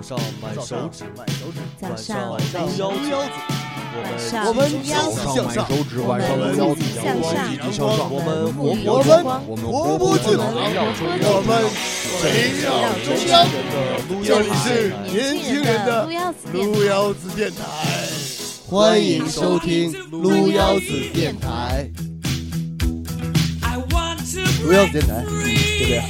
[0.00, 3.28] 早上买手指，买手指，晚早上上买撸腰子，
[4.30, 9.12] 上我们撸腰子早上买手指，晚上撸腰子，向上积极向上，我们活我泼们
[9.46, 11.52] 我们活泼进来围绕中我们
[12.24, 12.24] 围
[12.62, 12.70] 绕
[13.04, 13.52] 中中央的
[14.08, 17.58] 撸这里腰子是台年轻人的撸腰子路腰子电台，
[18.66, 21.90] 欢迎收听路腰子电台。
[24.62, 26.02] 路腰子电台，对不对？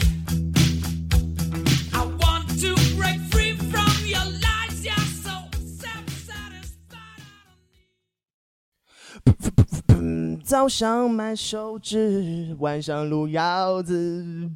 [10.51, 14.51] 早上买手指，晚上撸腰子。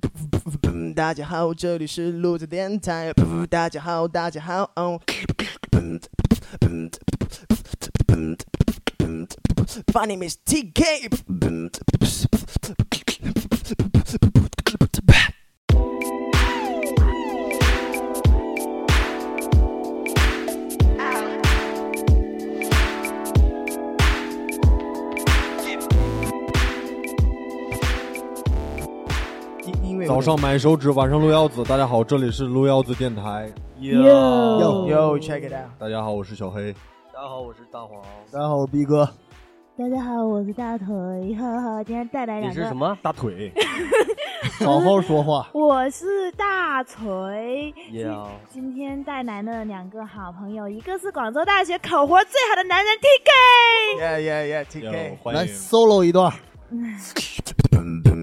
[0.92, 3.12] 大家好，这里是路子电台。
[3.48, 4.72] 大家好，大家好。
[9.92, 11.10] My name is TK。
[30.06, 31.62] 早上买手指，晚上撸腰子。
[31.64, 33.50] 大家好，这里是撸腰子电台。
[33.80, 35.70] 哟 Yo check it out。
[35.78, 36.72] 大家好，我是小黑。
[37.12, 38.02] 大家好，我是大黄。
[38.30, 39.08] 大家好，我是逼哥。
[39.76, 40.86] 大家好，我是大腿，
[41.38, 42.60] 哈哈，今天带来两个。
[42.60, 42.76] 你是什？
[42.76, 42.96] 么？
[43.02, 43.52] 大腿，
[44.64, 45.48] 好好说话。
[45.52, 47.72] 我是大锤。
[47.92, 52.94] 呀，今天带来了两个好朋友，一个是广州大学口活最好的男人
[53.98, 55.16] TK，Yeah yeah yeah 哟 TK。
[55.22, 55.54] 欢迎。
[55.54, 56.32] solo 一段。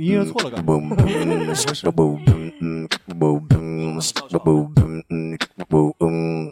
[0.00, 0.72] 音乐错了，感觉。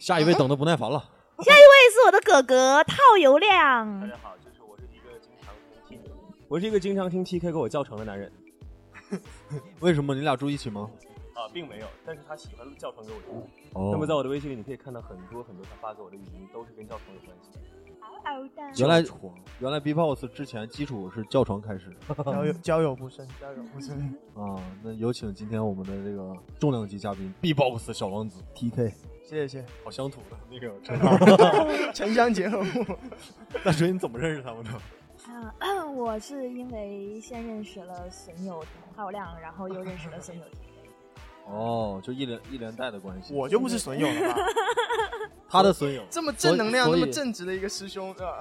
[0.00, 0.98] 下一位等的不耐烦了。
[1.38, 4.06] 下一位是我的哥哥套油亮大。
[4.08, 5.54] 家好，就是我是一个经常
[5.88, 6.10] 听 T，
[6.48, 8.32] 我是一个经常听 TK 给我教程的男人
[9.80, 10.90] 为什么你俩住一起吗？
[11.34, 13.36] 啊，并没有，但是他喜欢教程给我听。
[13.74, 17.50] 哦那么在我的微信里，你可以看到很多很多他发给我的语音，都是跟教程有关系。
[17.52, 17.60] 的
[18.76, 19.04] 原来
[19.60, 21.94] 原来 B-box 之前基础是教床开始
[22.24, 23.96] 交友 交友不慎，交友不慎。
[24.34, 24.60] 啊。
[24.82, 28.92] 那有请今天我们的这个重量级嘉宾 B-box 小王子 TK，
[29.24, 29.64] 谢谢。
[29.84, 31.16] 好乡土的那个称号。
[31.94, 32.84] 城乡结合部。
[33.64, 34.70] 大锤，你怎么认识他们的？
[35.58, 38.62] 啊， 我是因为先认识了损友
[38.94, 40.44] 浩亮，然后又认识了损友。
[41.48, 43.32] 哦，就一连一连带的关系。
[43.32, 44.40] 我就不是损友了吧？
[45.48, 48.38] 他的损友，这么正能量、所以那么正直的一个师兄，是吧？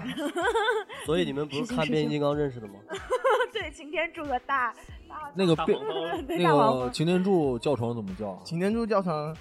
[1.06, 2.74] 所以你们不是看变形金刚认识的吗？
[3.54, 4.74] 对，擎天柱和大
[5.08, 5.80] 大那个变
[6.28, 6.92] 那个大黄蜂。
[6.92, 8.42] 擎天柱叫床怎么叫？
[8.44, 9.36] 擎天柱教程。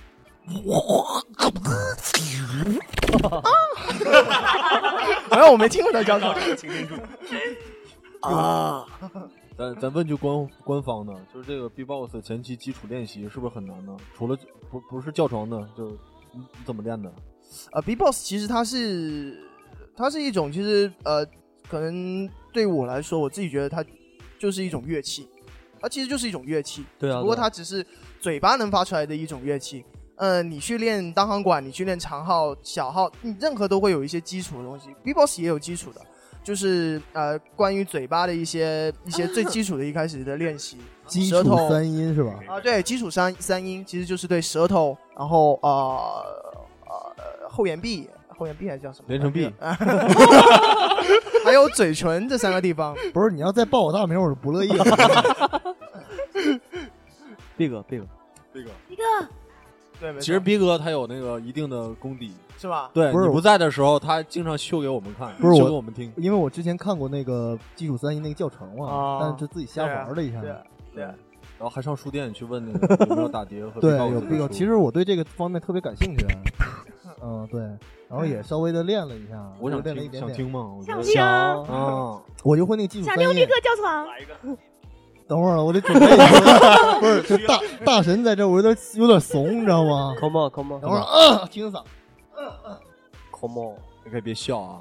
[5.31, 6.35] 好像我没听过他教程。
[6.57, 6.95] 擎天柱。
[8.21, 8.87] 啊！
[9.57, 13.97] 咱咱问句官官方的，就是这个 B-box 前期基础练习是不是很难呢？
[14.15, 14.37] 除了
[14.71, 15.91] 不不是教床的，就
[16.33, 17.13] 你你怎么练的？
[17.73, 19.39] 呃，B-box 其实它是
[19.97, 21.25] 它是一种，其实呃，
[21.69, 23.85] 可能对我来说，我自己觉得它
[24.39, 25.29] 就是一种乐器，
[25.81, 27.87] 它其实就是一种乐器，对啊，不过它只是
[28.21, 29.85] 嘴巴能发出来的一种乐器。
[30.17, 34.95] 呃，你去练单簧管，你去练长号、小号，你任何都会有一些基础的东西。
[35.03, 36.01] B-box 也有基础的，
[36.45, 40.77] 就是呃，关于嘴巴的一些一些最基础的一开始的练习，
[41.09, 42.39] 基舌头础三音是吧？
[42.47, 46.23] 啊，对，基础三三音其实就是对舌头，然后呃
[46.87, 49.07] 呃后眼壁，后眼壁还是叫什么？
[49.09, 49.51] 连成壁，
[51.45, 52.95] 还有嘴唇这三个地方。
[53.15, 54.85] 不是，你要再报我大名，我是不乐意的。
[57.57, 58.03] ，big big，
[58.53, 59.03] 这个一个
[60.13, 62.91] 对，其实逼哥他有那个一定的功底，是吧？
[62.93, 66.13] 对不是你不在的时候，他经常秀给我们看，不是我秀给我们听。
[66.17, 70.41] 因为我之前看过那个基础三一那个教程嘛，啊但是就自己瞎玩了一下。
[70.41, 71.05] 对
[71.57, 76.27] 然后还上书店去问那个有没有打碟和 对，有的 B 哥，其实我对这个方面特别感兴趣。
[77.23, 77.61] 嗯，对，
[78.09, 80.75] 然后也稍微的练了一下，我想练了一点想听吗？
[80.77, 83.47] 我想听啊啊，我就会那个基础三音想听立。
[83.47, 84.07] 刻叫床。
[84.07, 84.59] 来一个，
[85.27, 91.83] 等会儿我得准备一下， 不是，这大大神在这，我有点有点怂，你知道吗？come on come on 等会儿啊，听嗓
[93.31, 94.81] ，come on，你可以别笑啊。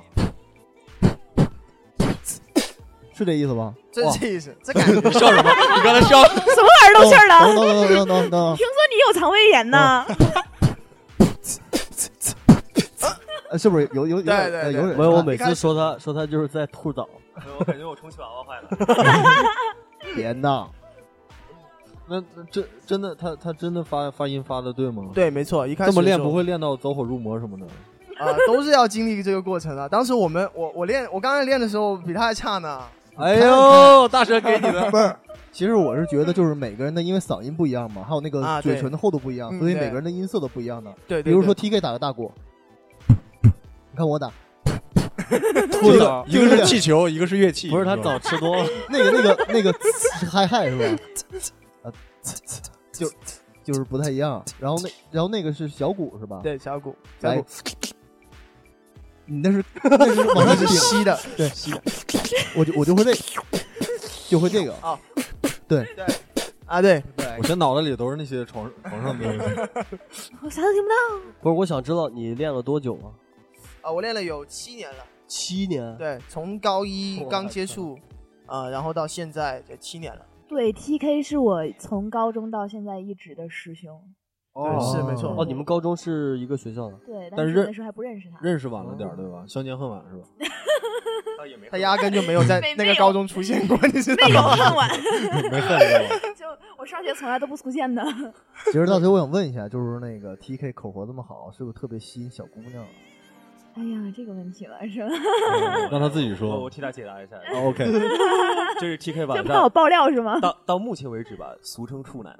[3.16, 3.74] 是这意思吧？
[3.92, 5.50] 真是意思，这感觉笑什么？
[5.76, 6.24] 你刚才笑。
[6.28, 7.56] 什么耳朵气儿等了？
[7.56, 10.06] 等等等等等， 听说你有肠胃炎呢？
[13.52, 14.98] 呃是不是有有有点有点？
[14.98, 17.08] 没有，我每次说他说他就是在吐枣，
[17.60, 18.68] 我感觉我充气娃娃坏了。
[20.16, 20.72] 别闹，
[22.08, 27.66] 那那真真的他他真的发发音发的对吗？，对，没错，一开始这么练不会练到走火入魔什么的。
[28.20, 29.90] 啊、都是要经历这个过程的。
[29.90, 32.82] 当时我们我我练我刚才练的时候比他还差呢。
[33.16, 35.16] 哎呦，大神给你的不是，
[35.52, 40.94] 其实我是觉得，就是每个人的因为嗓音不一样嘛，还有那个嘴唇的厚度不一样，嗯所以每个人的音色都不一样的。
[41.08, 42.32] 对，对比如说 TK 打个大鼓，
[43.92, 44.32] 你看我打
[45.72, 49.74] 兔子，一个是气球，一个是乐器，不是他早吃多了， 那个那个那个
[50.30, 50.86] 嗨嗨是吧？
[51.84, 51.92] 啊，
[52.92, 53.10] 就
[53.64, 54.44] 就是不太一样。
[54.60, 57.46] 然后那然后那个是小鼓是吧？，对小鼓，小来鼓，
[59.26, 61.50] 你那是那是往上是顶， 吸的，对，
[62.56, 63.14] 我就我就会这，
[64.30, 64.74] 就会这个。
[64.76, 65.00] 啊，
[65.68, 66.06] 对对
[66.66, 67.04] 啊对，
[67.38, 69.56] 我现在脑子里都是那些床床上的东西。
[70.42, 70.96] 我啥都听不到。
[71.42, 71.56] 不是？
[71.56, 73.08] 我想知道你练了多久啊？
[73.82, 75.98] 啊，我练了有七年了，七年。
[75.98, 77.98] 对，从高一刚接触，
[78.46, 84.00] 啊，然后到现在就七年了，对，TK 是我从高中到现在一直的师兄。
[84.54, 86.98] 对，是没错，哦，你们高中是一个学校的？
[87.08, 88.38] 对，但是那时候还不认识他。
[88.42, 89.44] 认识晚了点儿，对吧？
[89.48, 90.24] 相见恨晚是吧？
[91.40, 94.56] 倒也没他压根就没有在那个高中出现过， 你知道没有吗？
[94.56, 94.90] 恨晚，
[95.52, 96.20] 没恨过？
[96.36, 96.46] 就
[96.78, 98.04] 我上学从来都不出现的。
[98.66, 102.86] 其实到时候我想问一下，就是那个 TK 口活这么好，是不是特别吸引小姑娘？
[103.76, 105.10] 哎呀，这个问题了是吧？
[105.92, 106.70] 让他自己说我。
[106.70, 107.86] 替他解答一下，啊 OK，
[108.80, 110.40] 这是 TK 版这怕我爆料是吗？
[110.42, 112.38] 到到目前为止吧，俗称处男。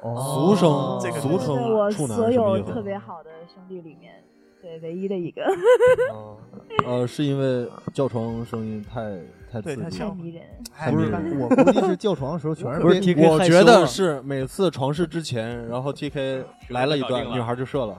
[0.00, 4.22] 俗称这个俗称我处男所有特别好的兄弟里面，
[4.60, 5.42] 对唯一的一个，
[6.12, 6.36] 哦，
[6.84, 9.00] 呃，是因为叫床声音太
[9.50, 9.88] 太刺激了。
[9.90, 10.42] 对太迷人。
[10.90, 17.96] 不是我估计是叫床的时候全是 不是 TK 我觉得是每次床试之前，然后 TK 来了一段，女孩就射了，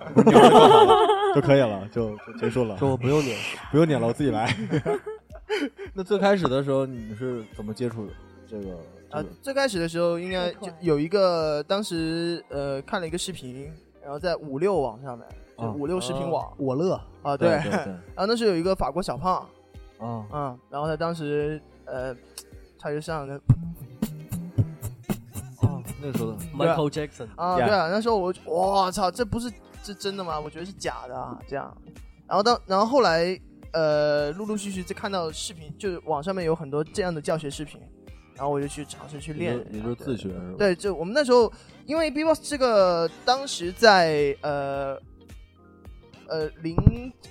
[1.33, 3.35] 就可以了，就就结束了，说我不用你。
[3.71, 4.53] 不用撵了，我自己来。
[5.93, 8.07] 那最开始的时候你是怎么接触
[8.47, 8.77] 这个？
[9.09, 13.71] 啊，最开始的时候应该就有一个，当时呃看了一个视频，
[14.03, 15.27] 然后在五六网上面，
[15.67, 19.37] 五六视频网我乐，啊，对对，对 然后那时候有一个法国小胖，
[19.99, 22.15] 啊，嗯，然后他当时呃，
[22.77, 23.35] 他就上了
[25.61, 29.51] 啊，那个时候的 Michael Jackson，啊，对啊，那时候我我操，这不是
[29.83, 30.39] 这真的吗？
[30.39, 31.75] 我觉得是假的啊，这样。
[32.27, 33.39] 然后当然后后来
[33.73, 37.79] 呃，陆陆续续就看到视频，就是网上面有很多这样的教学视频，
[38.35, 40.55] 然后我就去尝试去练你就，也就是自学是吧？
[40.57, 41.51] 对，就我们那时候，
[41.85, 44.95] 因为 B-box 这个当时在呃
[46.29, 46.75] 呃零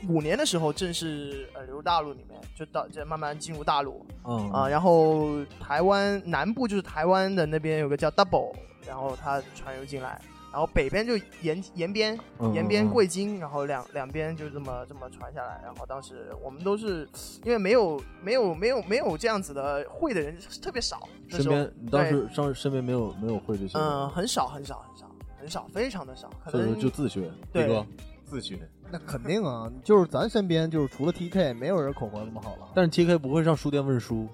[0.08, 8.52] 五年的时候正式呃流入大陆里面，就到就慢慢进入大陆嗯啊、然后台湾南部就是台湾的那边有个叫 Double，
[8.86, 10.20] 然后它传入进来。
[10.50, 15.60] 然后北边就延延边，嗯延边嗯嗯贵金，然后两两边就这么这么传下来。
[15.62, 17.06] 然后当时我们都是
[17.44, 27.86] 因为没有没有没有没有这样子的会的人特别少，那身时候边你当时上身边没有没有会这些，嗯，很少很少很少很少，非常的少，可所以说能就自学，对吧
[28.24, 28.58] 自学。
[28.90, 32.69] 那肯定啊，就是咱身边就是除了 TK，没有人口活那么好了。
[32.75, 34.26] 但是 TK 不会上书店问书，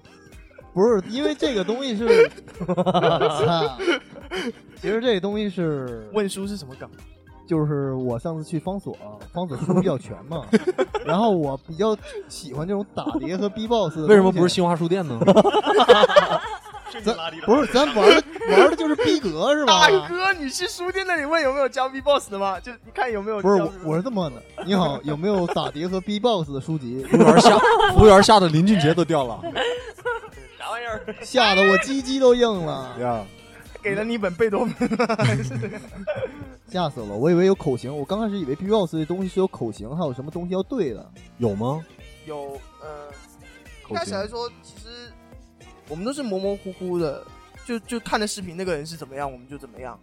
[0.73, 2.05] 不是因为这个东西是，
[2.73, 3.77] 啊
[4.81, 6.89] 其实这个东西是，问书是什么梗？
[7.47, 8.97] 就是我上次去方所，
[9.31, 10.45] 方所书比较全嘛，
[11.05, 11.95] 然后我比较
[12.27, 14.07] 喜欢这种打碟和 B-box 的。
[14.07, 14.53] 为什么不是？
[14.53, 15.19] 新华书店呢？
[17.03, 17.15] 咱
[17.45, 19.87] 不是咱玩的玩的就是逼格是吧？
[19.89, 22.59] 大哥，你去书店那里问有没有教 B-box 的吗？
[22.59, 24.41] 就你看有没有不是我，我是这么问的。
[24.65, 27.03] 你好，有没有打碟和 B-box 的书籍？
[27.11, 27.57] 服务员吓，
[27.93, 29.41] 服务员吓得林俊杰都掉了
[30.59, 31.15] 啥玩意儿？
[31.21, 33.23] 吓得我鸡鸡都硬了， 呀！
[33.81, 34.89] 给了你一本贝多芬，
[36.67, 37.15] 吓死了！
[37.15, 41.05] 我以为有口型，我刚开始以为 B-box 这东西是有口型，还有什么东西要对的。
[41.37, 41.85] 有吗？
[42.25, 42.87] 有呃，
[43.93, 45.13] 开始来说，其实
[45.89, 47.23] 我们都是模模糊糊的，
[47.65, 49.99] 就就看的视频那个人是怎么样，我们就怎么样。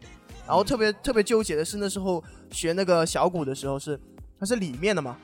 [0.46, 3.98] 然后特别特别纠结的是，那时候学那个小鼓的时候是
[4.38, 5.16] 它是里面的嘛。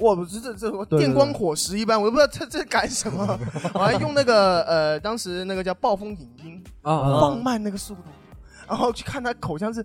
[0.00, 3.38] 哇，不是这这电光火石一般，我都不知道这这干什么。
[3.72, 8.02] 我还用那个呃，当时那个叫暴风影音，啊放慢那个速度，
[8.68, 9.82] 然后去看他口腔是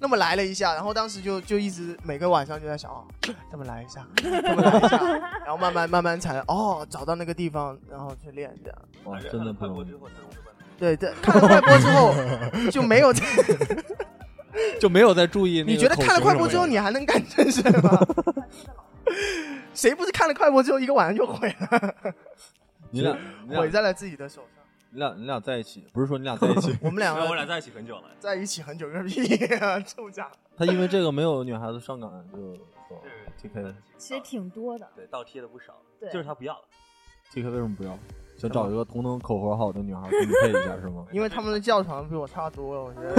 [0.00, 3.04] 那么来了一下，然后当时就就一直每个晚上就在想，哦，
[3.50, 4.98] 这么来一下，这么来一下，
[5.44, 8.78] 然后慢慢慢慢才哦找到那个地方，然后去练这样。
[9.04, 9.92] 哇，真的不容易，
[10.78, 12.14] 对对，看了快播之后
[12.70, 13.24] 就没有再，
[14.80, 18.06] 就没有再注意你觉得看了快播之后你还能干正事吗？
[19.74, 21.94] 谁不是看了快播之后一个晚上就毁了，
[22.90, 24.57] 你俩你俩毁在了自己的手上？
[24.90, 29.22] 你俩你俩在一起，不是说你俩在一起， 我们两个我俩在一起很久了，在一起很久个屁
[29.56, 30.36] 啊， 臭家伙！
[30.56, 32.38] 他因为这个没有女孩子上岗，就
[32.88, 33.02] 说
[33.42, 36.62] TK 其实挺多的，对倒贴的不少，对就是他不要了。
[37.32, 37.98] TK 为什么不要？
[38.38, 41.04] 想找一个同等口活好的女孩跟你配一下是吗？
[41.12, 43.14] 因为他们的教程比我差多了，我觉得。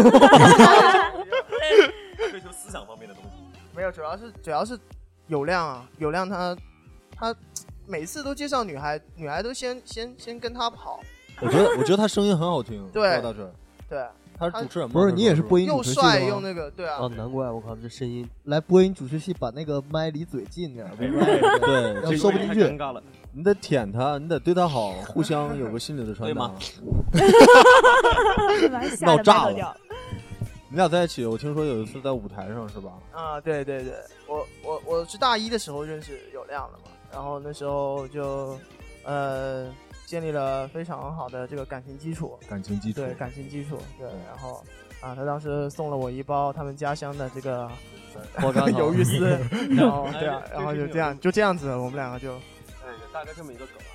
[2.32, 3.32] 追求思想方面的东西。
[3.76, 4.80] 没有，主要是主要是
[5.28, 6.56] 有亮啊，有亮他
[7.14, 7.36] 他
[7.86, 11.02] 每次都介绍女孩，女孩都先先先跟他跑，
[11.42, 13.46] 我觉得我觉得他声音很好听，对赵大帅，
[13.90, 14.06] 对，
[14.38, 14.94] 他是主持人吗？
[14.94, 16.12] 不是你也是播音又主持系的吗？
[16.12, 22.78] 帅又那个，对啊啊，，难怪我靠，这声音来播音主持系，把那个麦离嘴近点对着要这收不进去太尴。
[22.78, 23.02] 尬了。
[23.32, 26.52] 你得舔他，你得对他好，互相有个心理的传达对吗。
[28.72, 29.78] 把他吓得闹炸了。
[30.72, 32.92] 你俩在一起，我听说有一次在舞台上是吧？
[33.12, 33.94] 啊，对对对，
[34.28, 38.58] 我我我是大一的时候认识有亮的嘛，然后那时候就
[39.04, 39.68] 呃
[40.10, 44.64] 建立了非常好的这个感情基础，感情基础，对感情基础，对，然后
[45.02, 47.70] 啊，他当时送了我一包他们家乡的这个
[48.42, 49.38] 爆炸 鱿鱼丝，
[49.70, 52.34] 然后对啊哎，然后就这样就这样子，我们两个就
[52.84, 53.94] 哎，大概这么一个梗啊。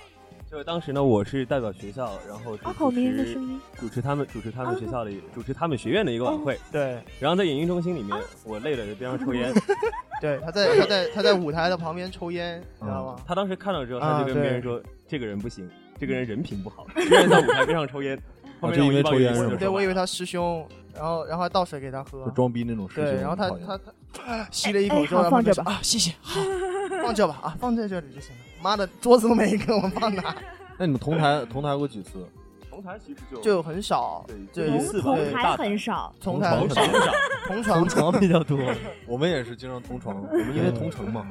[0.48, 3.60] 就是当时呢，我是代表学校，然后主迷人的持声音。
[3.76, 9.52] 主持他们主持他们学校的一主持他们学院的一个晚会，对然后在演艺中心里面，我累了就边上抽烟。
[10.22, 13.20] 对，他在他在他在舞台的旁边抽烟，知道吗？
[13.26, 15.68] 他当时看到之后，啊他就跟别人说：“这个人不行，
[16.06, 18.18] 这个人人品不好，居然在舞台边上抽烟。
[18.60, 23.04] ”后面就因为抽烟对，我以为他师兄，然后然后还倒水给他喝就，装逼那种事情。
[23.04, 23.80] 对，然后他他
[24.12, 26.40] 他吸了一口哎之后，放这吧啊，谢谢，好，
[27.02, 28.42] 放这吧，啊，放在这里就行了。
[28.62, 30.34] 妈的，桌子都没给我放哪，
[30.78, 32.26] 那你们同台同台过几次？
[32.70, 37.14] 同台其实就就很少，对，一次吧，同台很少，同台很少同床，
[37.46, 38.58] 同床同床比较多。
[39.06, 41.26] 我们也是经常同床，我们因为同城嘛。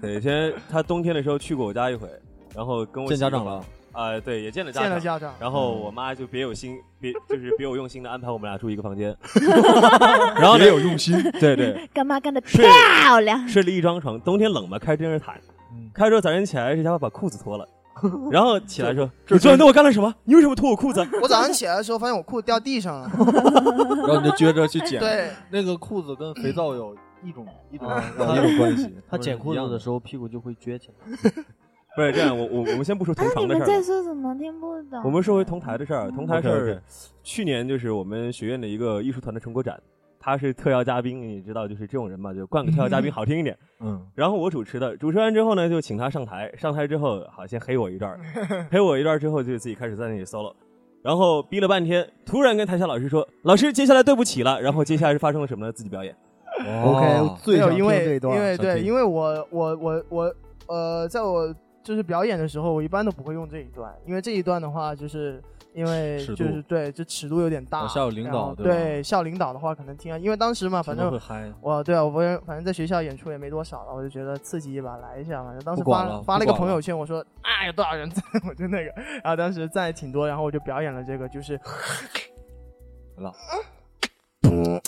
[0.00, 2.08] 对，先他冬天的时候去过我家一回，
[2.54, 3.64] 然后跟我见家长了，
[3.96, 4.88] 啊，对，也见了家长。
[4.90, 9.16] 见了家长，然后我妈就别有心，别就是别有用心的安排我们俩住一个房间，
[10.36, 11.20] 然后别有用心。
[11.40, 13.48] 对对，干妈干的漂亮。
[13.48, 15.34] 睡了一张床，冬天冷嘛，开电热毯，
[15.72, 17.66] 嗯开之后早晨起来，这家伙把裤子脱了，
[18.30, 20.14] 然后起来说：“你昨晚对我干了什么？
[20.24, 23.10] 你为什么脱我裤子啊？” 我早上起来的时候发现我裤子掉地上了，
[24.06, 28.94] 然后你就撅着去捡。，对，那个裤子跟肥皂有一种一种啊一种关系。
[29.08, 31.32] 他捡裤子的，时候屁股就会撅起来。
[31.96, 34.34] 不是这样，我我我们先不说同哎，你们床的事儿了，在说什么？
[34.38, 35.00] 听不懂。
[35.02, 36.10] 我们说回同台的事儿。
[36.10, 36.80] 同台事儿 OK，OK，
[37.22, 39.80] 去年就是我们学院的一个艺术团的成果展，
[40.20, 43.56] 他是特邀嘉宾，你知道，就是这种人嘛，就冠个特邀嘉宾 好听一点。
[43.80, 48.18] 嗯，然后我主持的，主持完之后呢，就请他上台，上台之后好先黑我一段，
[48.70, 50.52] 黑我一段之后就自己开始在那里 solo，
[51.02, 55.72] 然后逼了半天，突然跟台下老师说：“老师，接下来对不起了。”然后接下来是发生了什么呢？
[55.72, 56.14] 自己表演。
[56.84, 58.30] OK，最因为因。
[58.30, 60.34] 为对，因为我我我我
[60.68, 61.54] 呃，在我
[61.86, 65.40] 就是表演的时候，我一般都不会用这一段，因为这一段的话，就是
[65.72, 71.06] 因为就是对，这尺度有点大，哦领导对对，校领导的话可能听啊，因为当时嘛，反正。
[71.60, 75.64] 我对啊，我反正在学校演出也没多少了，我就觉得刺激一把，来一下反正。
[75.64, 78.90] 当时发了发了一个朋友圈，我说啊有多少人在， 我就那个，
[79.22, 81.54] 然后当时在挺多，然后我就表演了这个，就是
[83.18, 83.32] 了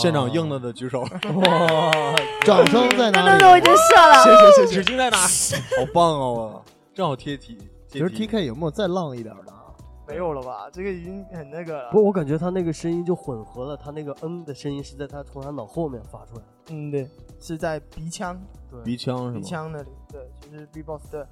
[0.00, 2.14] 现场哇现场硬了的举手，哇，
[2.44, 3.26] 掌声在哪里？
[3.26, 4.24] 等等等，我已经射了。
[4.24, 4.82] 谢谢谢谢。
[4.82, 5.16] 纸巾在哪？
[5.78, 6.62] 好棒哦！
[6.94, 7.58] 正好贴题。
[7.88, 9.64] 其实 TK 有没有再浪一点的啊？
[10.06, 10.68] 没有了吧？
[10.72, 11.90] 这个已经很那个了。
[11.90, 16.46] 不，我感觉他那个声音就混合了，他那个嗯的声音是在他从他脑后面发出来的。
[16.70, 17.08] 嗯，对，
[17.40, 18.40] 是在鼻腔，
[18.70, 19.44] 对，鼻腔是鼻？
[19.44, 19.88] 腔那里。
[20.10, 21.24] 对，就是 B box 对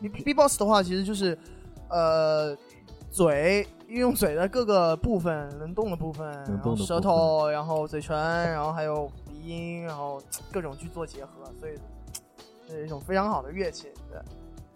[0.00, 1.36] ，B B box 的话，其实就是
[1.88, 2.56] 呃
[3.10, 10.20] 嘴运用嘴的各个部分能动的部分，然后舌动的部分头，然后嘴唇，然后还有鼻音，然后
[10.52, 11.72] 各种去做结合，所以
[12.68, 13.88] 是一种非常好的乐器。
[14.10, 14.20] 对，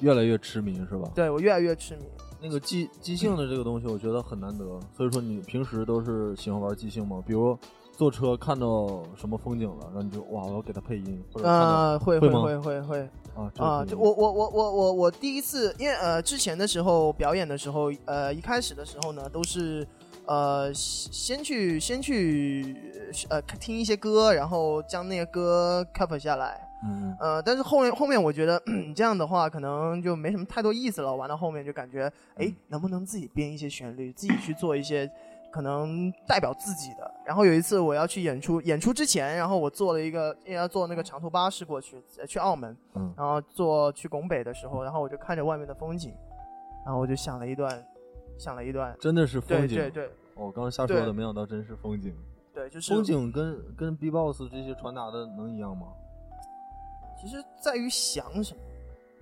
[0.00, 1.08] 越来越痴迷是吧？
[1.14, 2.02] 对我越来越痴迷。
[2.42, 4.64] 那个即即兴的这个东西，我觉得很难得。
[4.96, 7.22] 所以说，你平时都是喜欢玩即兴吗？
[7.24, 7.56] 比如
[7.92, 13.08] 坐车看到什么风景了，然后你就哇，我要给它配音，或者会会会会会
[13.58, 19.86] 啊就我我我我我我第一次，因为呃之前的时候表演的时候，呃一开始的时候呢，都是
[20.26, 22.76] 呃先去先去
[23.28, 26.60] 呃听一些歌，然后将那些歌 cover 下来。
[26.86, 28.62] 嗯呃，但是后面后面我觉得
[28.94, 31.14] 这样的话可能就没什么太多意思了。
[31.14, 35.10] 玩到后面就感觉，哎，能不能自己编一些旋律，自己去做一些
[35.50, 37.13] 可能代表自己的。
[37.26, 46.14] 然后有一次我要去演出，演出之前，然后我坐了一个要坐那个长途巴士过去，呃去澳门，嗯然后坐去拱北的时候，然后我就看着外面的风景，
[46.84, 47.84] 然后我就想了一段，
[48.38, 49.76] 想了一段，真的是风景。
[49.76, 52.14] 对对对我刚刚瞎说的，没想到真是风景。
[52.52, 55.88] 对，就是风景跟跟 B-box 这些传达的能一样吗？
[57.20, 58.60] 其实在于想什么，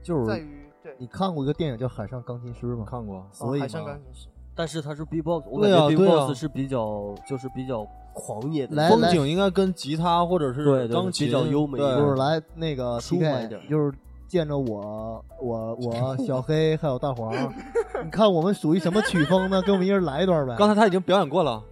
[0.03, 0.97] 就是在于对。
[0.99, 2.85] 你看过一个电影叫《海上钢琴师》吗？
[2.87, 3.27] 看过。
[3.31, 13.93] 所以海上钢琴师，但是他是 B-box，我对感觉啊对啊 B-box 是比较就是比较狂野的，来风景应该跟吉他或者是对对对钢琴比较优美对就是来那个舒缓一点就是
[14.29, 17.33] 见着我我我小黑还有大黄，
[18.05, 19.61] 你看我们属于什么曲风呢？
[19.63, 20.55] 给我们一人来一段呗。
[20.59, 21.63] 刚才他已经表演过了，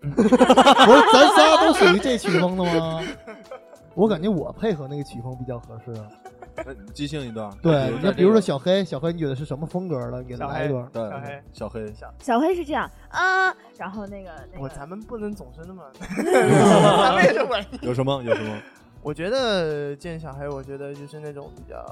[0.00, 3.00] 不是咱仨都属于这曲风的吗？
[3.94, 6.06] 我感觉我配合那个曲风比较合适啊。
[6.94, 7.50] 即兴一段。
[7.62, 10.22] 对，那比如说小黑，小黑你觉得是什么风格的？
[10.22, 10.88] 你给他来一段。
[10.92, 11.02] 对
[11.52, 17.78] 小黑小黑，小黑是这样啊，然后那个那个我咱们不能总是那么， 咱们也是文艺。
[17.82, 18.56] 有什么有什么？
[19.02, 21.84] 我觉得见小黑，我觉得就是那种比较，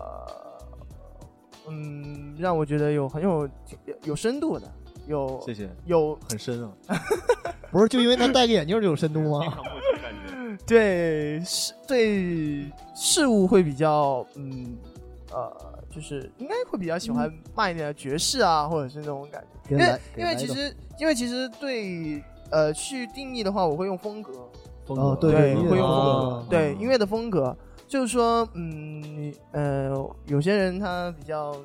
[1.69, 3.49] 嗯，让我觉得有很有
[3.87, 4.67] 有有深度的，
[5.07, 6.73] 有谢谢，有很深啊。
[7.71, 9.53] 不是就因为他戴个眼镜就有深度吗？
[10.67, 14.77] 对事对事物会比较嗯
[15.33, 15.53] 呃，
[15.91, 19.75] 就是应该会比较喜欢慢一点的爵士啊，或者是那种感觉。
[19.75, 24.33] 因为因为其实因为其实对呃去定义的话，我会用风格，
[24.87, 26.11] 风哦格对，对会用风格。
[26.13, 26.81] 哦，对嗯。
[26.81, 27.57] 音乐的风格，
[27.89, 31.57] 就是说，嗯，呃，有些人他比较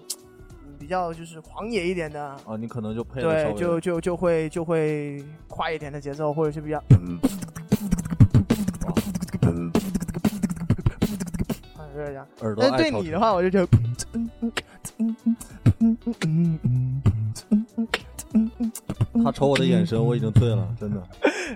[0.65, 6.81] 嗯比较就是狂野一点的，啊，你可能就配对，就就就会就会快一点的节奏，或者是比较。
[11.89, 12.27] 啊，有点这样。
[12.41, 13.67] 耳朵爱跳对你的话，我就觉得，
[19.23, 21.01] 他瞅我的眼神，我已经醉了，真的。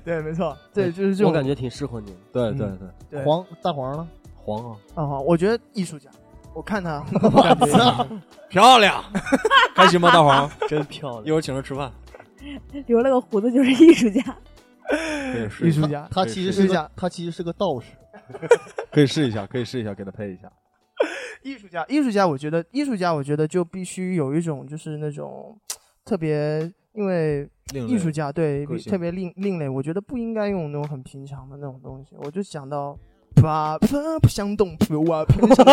[0.03, 2.15] 对，没错，对，就是这种我感觉挺适合你。
[2.31, 2.77] 对嗯对对，
[3.11, 4.07] 对黄大黄呢？
[4.43, 6.09] 黄啊，啊，好我觉得艺术家，
[6.53, 8.07] 我看他，我感觉
[8.49, 9.03] 漂亮，
[9.75, 10.11] 开心吗？
[10.11, 11.31] 大黄，真漂亮一。
[11.31, 11.91] 会儿请他吃饭，
[12.87, 14.21] 留了个胡子就是艺术家。
[14.85, 17.87] 可以试一下，艺术家，他其实是个他其实是个道士。
[18.91, 20.51] 可以试一下，可以试一下，给他配一下。
[21.41, 25.59] 艺术家，艺术家，我觉得艺术家，我觉得就必须有一种就是那种
[26.05, 26.61] 特别，
[26.93, 32.15] 因为艺术家对特别另另类，我觉得不应该用那种很平常的那种东西。
[32.19, 32.97] 我就想到，
[33.35, 33.87] 啪啪
[34.21, 35.65] 不想动，哇，偏向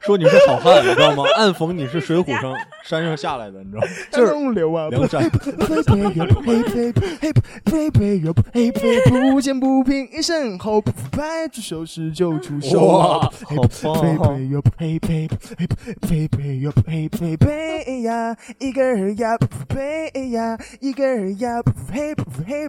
[0.00, 1.24] 说你是好汉，你知道吗？
[1.36, 2.52] 暗讽你是水浒上
[2.84, 3.88] 山上下来的，你知道吗？
[4.10, 7.32] 就是流啊，梁山呸呸呸呸呸
[7.64, 13.18] 呸呸哟呸呸，不见不平一声吼，拍出手势就出手啊！
[13.18, 13.62] 哇，好
[14.00, 14.36] 呸棒！
[14.36, 15.66] 呸哟呸呸呸
[16.00, 19.36] 呸呸哟呸呸呸呀，一个人呀
[19.68, 22.68] 呸呀，一个人呀呸呸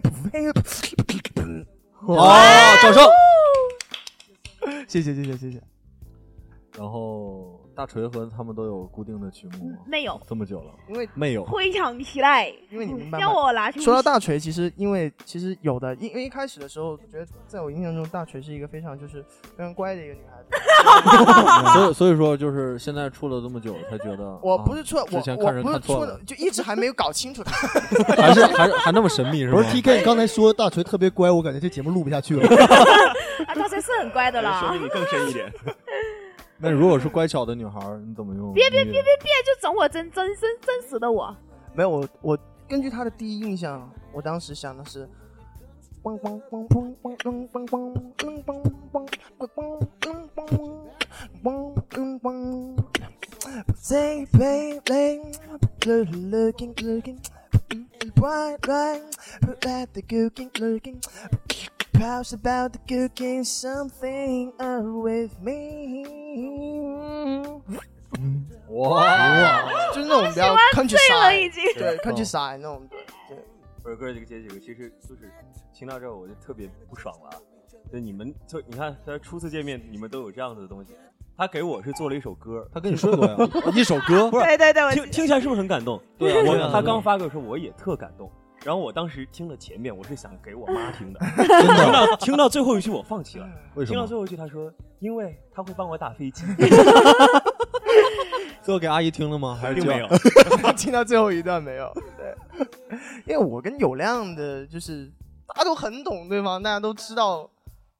[0.52, 0.52] 呸。
[2.04, 2.16] 好，
[2.82, 3.08] 掌声。
[4.88, 5.62] 谢谢谢谢谢谢。
[6.76, 9.78] 然后大锤和他们都有固定的曲目吗？
[9.86, 11.44] 没有，这么久了，因为没有。
[11.46, 19.22] 非常期待，因为你明白吗让我拿出说到大锤，其实因为其实有的，因因为一开始的时候，我觉得在我印象中，大锤是一个非常就是
[19.56, 20.52] 非常乖的一个女孩子。
[21.72, 27.52] 所以 所以说，就是现在处了这么久，才觉得我啊不是处，我之前看人我不是看错了就一直还没有搞清楚他。
[28.16, 29.56] 还是还是还那么神秘是吧？
[29.56, 32.46] 不是 T K，你刚才说大锤特别乖，我感觉这节目录不下去了。
[33.46, 35.52] 啊，大锤是很乖的啦说明，你更深一点。
[36.62, 38.54] 那如果是乖巧的女孩儿，你怎么用？
[38.54, 41.36] 别别别别别，就整我真真真真实的我。
[41.74, 45.08] 没有，我我根据她的第一印象，我当时想的是。
[46.04, 48.58] 梆梆梆梆梆梆梆梆梆梆
[48.92, 49.06] 梆
[49.38, 50.48] 梆梆
[51.42, 52.76] 梆梆梆
[53.76, 55.20] Say baby,
[55.80, 57.18] looking looking,
[58.16, 59.10] white line,
[59.62, 61.00] at the cooking looking,
[61.92, 66.04] pause about the cooking something up with me.
[68.68, 71.62] 哇，就是那种比较 countryside，已经。
[71.74, 73.38] 对 countryside 那种，对对。
[73.82, 75.30] 不是哥，这个这几个其实就是
[75.74, 77.30] 听到这儿我就特别不爽了。
[77.92, 80.94] 就你们就你看，他初次见面你们都有这样子的东西，
[81.36, 83.36] 他给我是做了一首歌，他跟你说过呀？
[83.74, 86.00] 一首歌，不 是对对对，我听听起来是不是很感动？
[86.16, 88.30] 对啊我他刚发给我说我也特感动，
[88.64, 91.46] 然后我当时听了前面，我是想给我妈听的， 真
[91.76, 91.92] 听？
[91.92, 93.94] 到听到最后一句我放弃了，为什么？
[93.94, 96.44] 听到最后一句他说因为他会帮我打飞机，
[98.62, 99.58] 最后给阿姨听了吗？
[99.60, 100.06] 还是并没有。
[100.76, 101.92] 听到最后一段没有？
[102.16, 102.66] 对，
[103.26, 105.10] 因为我跟有亮的，就是
[105.46, 107.50] 大家都很懂对方，大家都知道，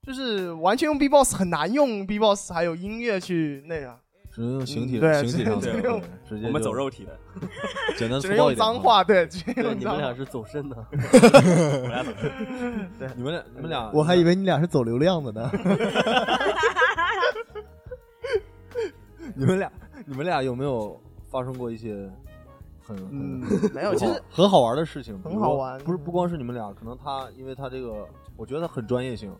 [0.07, 3.99] 就是完全用 B-box 很难用 B-box 还有音乐去那个，
[4.33, 6.01] 只能用形体对形体上的，
[6.47, 7.19] 我们走肉体的，
[7.99, 8.73] 简单粗暴一点啊。
[8.73, 10.15] 脏话，对，只能对，用脏话你们俩。
[10.15, 10.77] 是走肾的。
[10.91, 12.11] 我俩走
[13.15, 15.51] 你们俩，你们俩，我还以为你俩是走流量的呢。
[19.35, 19.71] 你们俩，
[20.07, 20.99] 你们俩有没有
[21.31, 22.11] 发生过一些
[22.83, 25.21] 很嗯很，没有，其实很好玩的事情？
[25.23, 29.33] 很好玩不是不光是你们俩，可能他因为他这个，我觉得很专业性，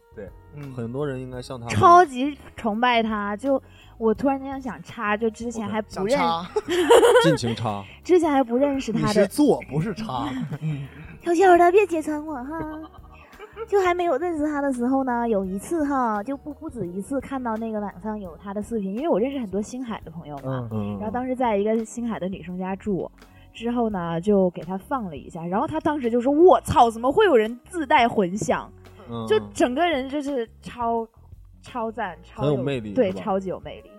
[0.55, 3.61] 嗯，很多人应该像他超级崇拜他，就
[3.99, 6.51] 我突然间想插，就之前还不认，想插，
[7.25, 7.83] 尽情插。
[8.05, 10.29] 之前还不认识你是他的，做不是插，
[11.25, 12.81] 小小的别揭穿我哈。
[13.69, 23.09] 就还没有认识他的时候呢，有一次哈，就不不止一次看到那个网上有他的视频，因为我认识很多星海的朋友嘛，嗯，嗯，然后当时在一个星海的女生家住，
[23.53, 28.69] 之后呢，就给他放了一下，然后他当时就说：“我操，怎么会有人自带混响？
[29.11, 29.27] 嗯。
[29.27, 31.07] 就整个人就是超
[31.63, 33.23] 超赞，超很有魅力对，是吧？
[33.25, 33.91] 超级有魅力。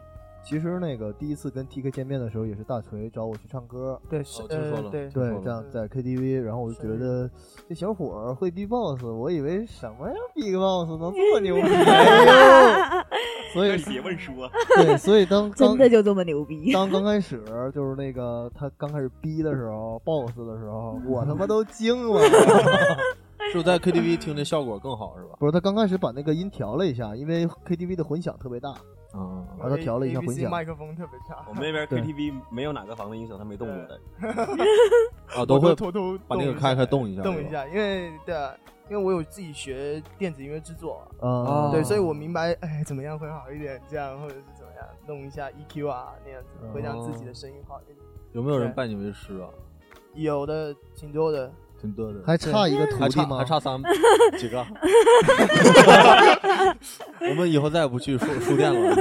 [0.46, 7.30] 其实那个第一次跟 TK 见面的时候，也是大锤找我去唱歌，对，是哦听说了呃，对，对这样在 KTV，然后我就觉得
[7.70, 14.52] 这小伙儿会 B-box，我以为什么呀 B-box 能这么牛逼，哎 呦所以写问书啊，
[14.84, 16.74] 对，所以当真当的就这么牛逼？
[16.74, 17.42] 当刚开始
[17.74, 22.22] 就是那个他刚开始逼的时候，boss 的时候，我他妈都惊了。
[23.60, 25.36] 是在 KTV 听的效果更好是吧？
[25.39, 28.74] 不是，他刚开始把那个音调了一下，因为 KTV 的混响特别大，
[29.13, 30.50] 嗯，然后他调了一下混响。
[30.50, 34.00] 麦克风特别差，我们那边 KTV 没有哪个房的音响他没动过的。
[35.38, 38.54] 啊，都会偷偷把那个开开动一下，动一下，因为对啊，
[38.89, 47.98] 因为我有自己学电子音乐制作，啊，对，所以我明白，哎，怎么样会好一点，这样或者是怎么样，弄一下 EQ 啊，那样子会让自己的声音好一点。
[48.32, 49.50] 有没有人拜你为师啊？
[50.16, 51.52] 有的挺多的，
[51.84, 53.38] 挺多的，还差一个徒还差弟吗？
[53.39, 53.78] 还差三
[54.39, 54.65] 几个。
[57.19, 58.96] 我们以后再也不去书书店了，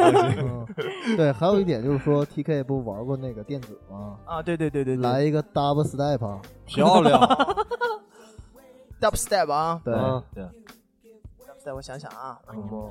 [1.17, 4.19] 对，还有一点就是说，TK 不玩过那个电子吗？
[4.27, 5.03] 啊，对对对对，对。
[5.03, 7.21] 来一个 double step，啊漂亮。
[9.01, 10.23] dubstep 啊对，嗯。
[10.35, 10.45] 对
[11.47, 12.91] ，，dubstep，我想想啊，嗯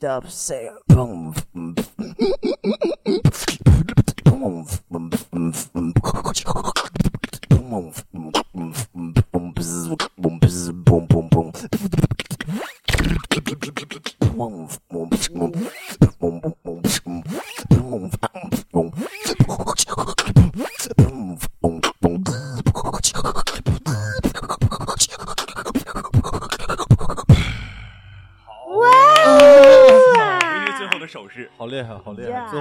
[0.00, 0.74] dubstep，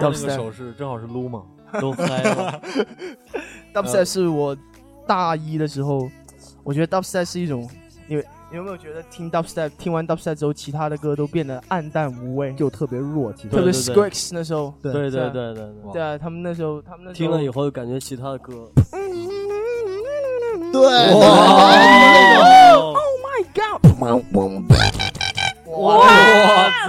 [0.01, 1.43] 好厉害！Yeah 最后那个手势正好是撸嘛，
[1.81, 2.61] 都嗨了。
[3.73, 4.55] dubstep 是我
[5.05, 6.09] 大一的时候，
[6.63, 7.69] 我觉得 dubstep 是一种，
[8.07, 8.15] 你
[8.49, 12.53] 你有没有觉得听 dubstep 听完 dubstep 之后，其他的歌都变得暗淡无味？
[12.53, 18.71] 就特别弱，其特别实对对 Skrillex 那时候，对对对对对对，啊，他们那时候他们那时候听了以后就感觉其他的歌，
[20.71, 20.81] 对，
[21.13, 21.19] 哇
[25.65, 26.03] 哇！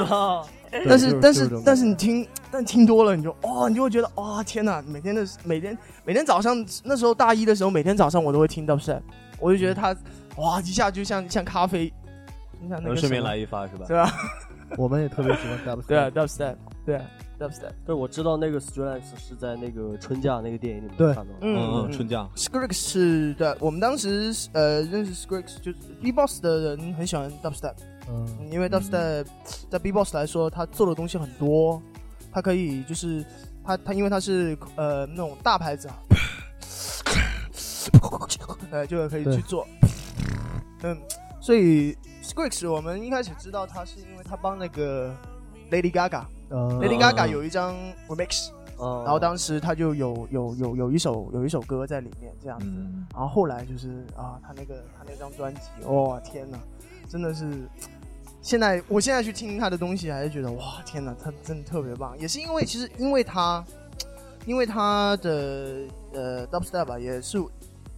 [0.01, 0.47] 我操！
[0.89, 4.83] 但是但是但是你听，但听多了你就哦，你就会觉得哇、天哪！
[4.87, 9.01] 每天的每天每天早上那时候大一的时候，每天早上我都会听 dubstep，
[9.41, 9.97] 我就觉得他
[10.37, 11.93] 哇一下就像像咖啡，
[12.63, 13.85] 就像那个顺便来一发是吧？
[13.89, 14.13] 对吧？
[14.77, 15.87] 我们也特别喜欢 double step。
[15.87, 17.05] 对啊，dubstep，对啊
[17.41, 21.39] ，dubstep，对，我知道那个 Strix 是在那个春假那个电影里面看到的。
[21.41, 27.73] 嗯嗯嗯，春假 Skrillex 是对，我们当时呃认识 Skrillex 就是 B-box 的人很喜欢 dubstep，
[28.11, 29.27] 嗯，因为 dubstep
[29.71, 31.83] 在 B-box 来说，他做的东西很多，
[32.33, 33.25] 他可以就是
[33.65, 35.95] 他他因为他是呃那种大牌子啊，
[38.71, 39.67] 呃就可以去做，
[40.83, 40.97] 嗯，
[41.41, 45.15] 所以 Skrillex 我们一开始知道他是因为他帮那个
[45.71, 47.31] Lady Gaga，Lady 呃，Gaga 嗯。
[47.31, 47.75] 有一张
[48.09, 52.67] remix，嗯，然后当时他就有有有有一首有一首歌在里面这样子。
[52.69, 56.59] 嗯，然后后来就是啊，他那个他那张专辑，哇、天呐，
[57.09, 57.69] 真的是，
[58.49, 62.19] 现在我现在去听他的东西，还是觉得哇天哪，他真的特别棒。
[62.19, 63.63] 也是因为其实因为他，
[64.47, 65.83] 因为他的
[66.15, 67.39] 呃 dubstep 吧，也是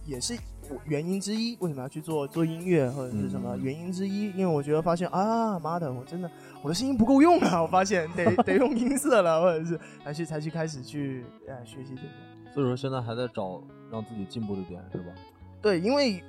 [0.05, 0.37] 也是
[0.83, 4.25] 原因之一，为什么要去做做音乐或者是什么嗯原因之一？
[4.31, 6.29] 因为我觉得发现啊，妈的，我真的
[6.61, 12.53] 我的声音不够用啊，我发现得 得用音色了，或者是才去才去开始去呃学习这个。
[12.53, 15.13] 所以说现在还在找让自己进步的点是吧？
[15.61, 16.21] 对，因为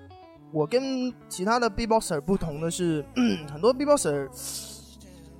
[0.53, 3.05] 我跟其他的 B-boxer 不同的是，
[3.51, 4.29] 很多 B-boxer，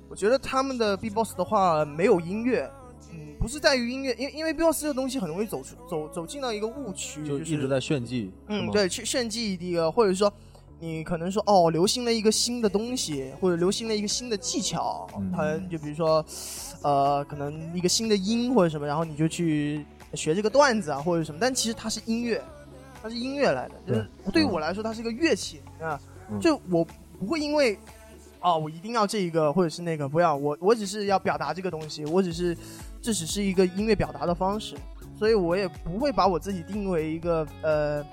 [0.09, 2.69] 我觉得他们的 B-box 的话没有音乐，
[3.11, 10.31] 嗯，不是在于音乐，因为因为 B-box 这个东西很容易走出走走进到一个误区，就是一直在炫技，是嗯，对，去炫技第一个，或者说
[10.79, 15.31] 你可能说哦，流行了一个新的东西，或者流行了一个新的技巧，嗯。
[15.31, 16.25] 可能就比如说，
[16.81, 22.41] 呃，可能一个新的音或者什么，然后你就去学这个段子啊，或者什么，但其实它是音乐，
[23.03, 25.99] 它是音乐来的，就是对于我来说，它是一个乐器啊，
[26.31, 26.39] 嗯。
[26.39, 26.83] 就我
[27.19, 27.77] 不会因为。
[28.45, 32.53] 哦，我一定要这一个或者是那个，不要我，我只是要表达这个东西，我只是
[33.01, 34.75] 这只是一个音乐表达的方式，
[35.17, 38.03] 所以我也不会把我自己定为一个呃，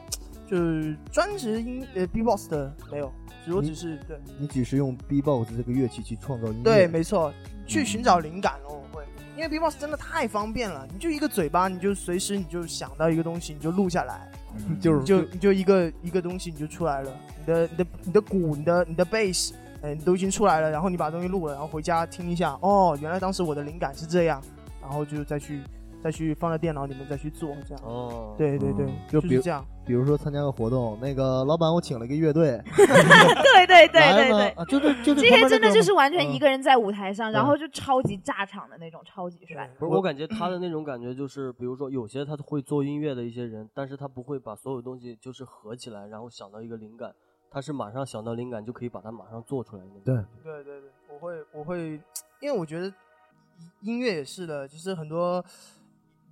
[0.48, 3.12] 就是专职音呃 B-box 的没有，
[3.44, 4.20] 只我只是对。
[4.38, 7.34] 你只是用 B-box 这个乐器去创造音乐，对，没错，
[7.66, 14.30] 去寻找灵感了，我会，因为 B-box 真的太方便了，你就一个嘴巴，你就随时你就想到一个东西，你就录下来，
[14.80, 24.42] 就是你就你就一个一个东西你就出来了，你的你的你的鼓，你的你的 bass，嗯、你都已经出来了，然后你把东西录了，然后回家听一下，哦，原来当时我的灵感是这样，
[24.80, 25.60] 然后就再去
[26.02, 28.98] 再去放在电脑里面再去做，这样，哦，对对对，嗯。
[29.08, 34.48] 就比如是这样，比如说参加个活动，那个老板我请了一个乐队，对对对对对。
[34.50, 36.32] 啊，就是就这这些真的就是完全嗯。
[36.32, 39.68] 一个人在舞台上，然嗯后就超级炸场的那种，超级帅。
[39.78, 47.14] 不是，我感觉他的那种感觉就是，比如说有些他会做音乐的一些人，但是他不会把所有东西就是合起来，然后想到一个灵感，
[47.50, 50.04] 他是马上想到灵感就可以把它马上做出来的那种。
[50.04, 50.14] 对。
[50.42, 52.00] 对对对，我会我会，
[52.40, 52.92] 因为我觉得
[53.82, 55.44] 音乐也是的，就是很多，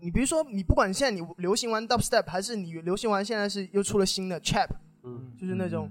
[0.00, 4.68] 你比如说你不管现在你流行完 dubstep，还是你流行完现在是又出了新的 trap，
[5.02, 5.90] 嗯，就是那种、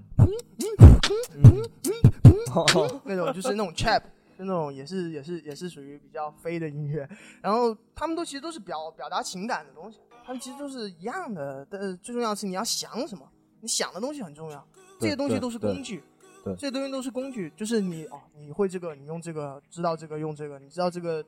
[2.54, 4.00] 哦 那种就是那种 trap，
[4.38, 7.08] 就那种也是也是也是属于比较飞的音乐，
[7.42, 13.28] 然后他们都其实都是表表达情感的东西，他们其实都是一样的，但是最重要的是你要想什么，
[13.60, 14.66] 你想的东西很重要，
[14.98, 16.02] 这些东西都是工具。
[16.44, 16.54] 对。
[16.54, 21.22] 这些东西都是工具，就是你哦，你会这个，你用这个，知道这个用这个，你知道这个，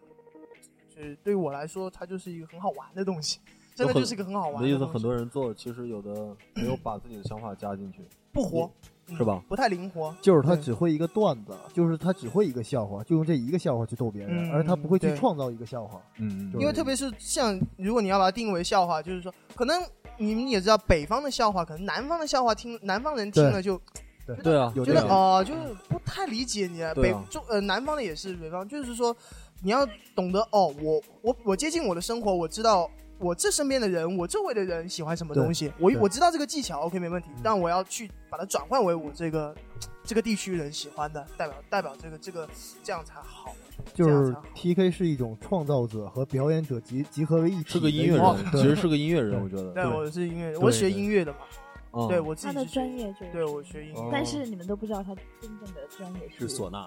[1.01, 3.39] 就是对于我来说，它就是一个很好玩的东西，
[3.75, 4.85] 真的就是一个很好玩的意思。
[4.85, 8.01] 很多人做，其实有的 没有把自己的想法加进去，
[8.33, 8.71] 不活，
[9.17, 9.43] 是吧？
[9.49, 10.15] 不太灵活。
[10.21, 16.03] 就是他只会一个段子，就是他只会一个笑话，就用这一个笑话去逗别人，嗯而他不会去创造一个笑话。
[16.19, 19.83] 嗯，嗯因为特别是像如果你要把它定为笑话，就是说，可能
[20.19, 23.81] 你们也知道，北方的笑话，可能南方的笑话听南方人听了就
[24.45, 26.81] 对啊，觉得哦、就是不太理解你。
[26.81, 29.17] 啊北啊中呃南方的也是北方，就是说
[29.63, 39.55] 你要懂得哦，我我我接近我的生活，我知道我这身边的人，我周围的人喜欢什么东西，我我知道这个技巧，OK 没问题，但我要去把它转换为我这个
[40.03, 42.49] 这个地区人喜欢的，代表代表这个这个
[42.83, 43.55] 这样才好。
[43.95, 44.47] 就是这样才好。
[44.55, 49.73] PK 是一种创造者和表演者集集合为一体，是个音乐哦人，其实是个音乐人，我觉得。
[49.73, 51.39] 对，我是音乐人，我学音乐的嘛，
[51.93, 52.09] 嗯。
[52.09, 56.87] 对我自他的专业就是，对我学音乐，但是你们都不知道他真正的专业是唢呐，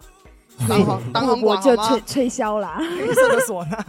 [0.68, 2.02] 当行当行我就管好吗？
[2.06, 2.78] 吹吹箫啦。
[2.80, 3.86] 黑色的唢呐，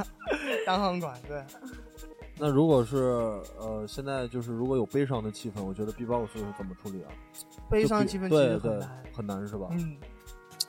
[0.67, 1.43] 当行管对。
[2.37, 2.97] 那如果是
[3.61, 7.09] 呃，现在就是如果有悲伤的气氛，我觉得 B-box 是怎么处理啊？
[7.71, 9.69] 悲伤气氛其实对对很难，很难是吧？
[9.71, 9.97] 嗯，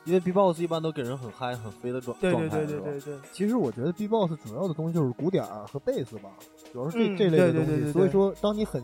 [0.06, 6.30] 因为 B-box 一般都给人很嗨、很飞的状对对状态，对对是吧对对，其实我觉得 B-box 主要的东西就是鼓点儿和贝斯吧，
[6.72, 7.66] 主要是这、嗯这类的东西。
[7.66, 8.82] 对对对对对所以说，当你很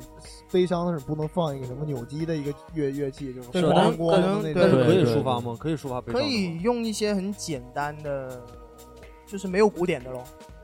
[0.51, 5.39] 悲伤的时候，不能放一个什么扭机的一个乐乐器，就是对可能咣咣可能的那对但是可以抒发？
[5.39, 5.55] 吗？
[5.59, 8.41] 可以抒发悲伤吗，可以用一些很简单的，
[9.27, 10.23] 就是没有鼓点的咯。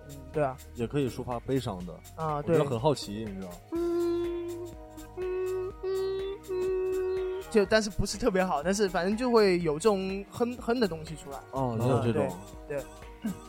[0.10, 1.94] 嗯，对啊，也可以抒发悲伤的。
[2.16, 3.50] 啊对我，很好奇，你知道？
[7.50, 11.38] 就但是不是特别好，但是反正就会有这种哼哼的东西出来。
[11.52, 12.28] 哦，嗯也有这种。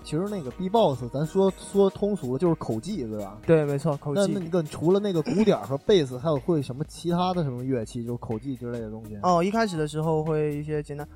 [0.02, 3.38] 其实那个 B-box，咱说说通俗了就是口技，对吧？
[3.46, 4.32] 对，没错，口技。
[4.32, 9.18] 那那个除了那个鼓点儿和贝斯，还有会什么其他的什么乐器，就是口技之类的东西？
[9.22, 11.06] 哦，一开始的时候会一些简单，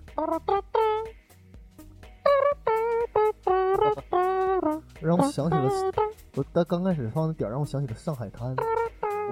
[5.01, 5.71] 让我想起了，
[6.37, 8.55] 我但刚开始放的点儿让我想起了上海滩。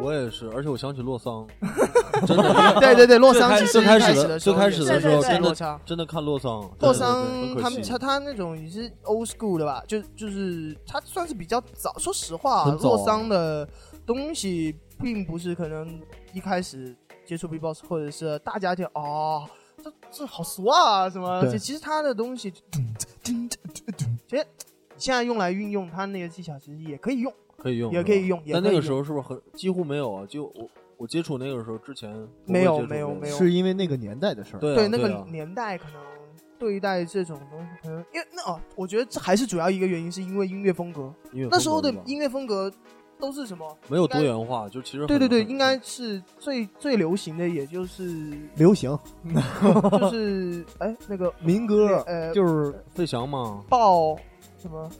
[0.03, 1.47] 我也是，而且我想起洛桑，
[2.27, 2.81] 真的。
[2.81, 5.81] 对对对，洛桑其实最开始的最开始的时候是真的。
[5.85, 11.97] 真的看洛桑，洛桑他们他他那种也是 old school 的吧，就就是他算是比较早。
[11.99, 13.69] 说实话，啊洛桑的
[14.07, 16.01] 东西并不是可能
[16.33, 16.95] 一开始
[17.27, 19.45] 接触 B-box 或者是大家就哦，
[19.83, 21.47] 这这好俗啊什么。
[21.59, 22.53] 其实他的东西，
[23.23, 23.33] 其
[24.37, 24.47] 实
[24.97, 27.33] 现在用来运用他那个技巧，其实也可以用。
[27.61, 30.27] 可以用，也可以用但那个时候是不是很几乎没有啊？
[30.27, 32.11] 就我我接触那个时候之前
[32.47, 34.61] 没有没有没有是因为那个年代的事儿。
[34.61, 35.95] 对啊对那个啊年代可能
[36.59, 41.13] 对待这种东西，可能因为那哦，我觉得这还是主要一个原因，是因为音乐风格。
[41.33, 42.71] 音乐那时候的音乐风格
[43.19, 43.79] 都是什么？
[43.89, 48.99] 没有多元化，就其实对对对，应该是最最流行的，也就是 流行
[49.91, 54.17] 就是哎那个民歌，呃就是费翔嘛，爆
[54.59, 54.91] 什么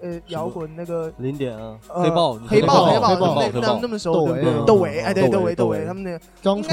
[0.00, 6.68] 呃摇滚那个零点啊，呃黑豹黑豹黑豹豹那黑豹那那么熟窦对不对唯窦唯哎对窦唯窦唯他们那个张楚，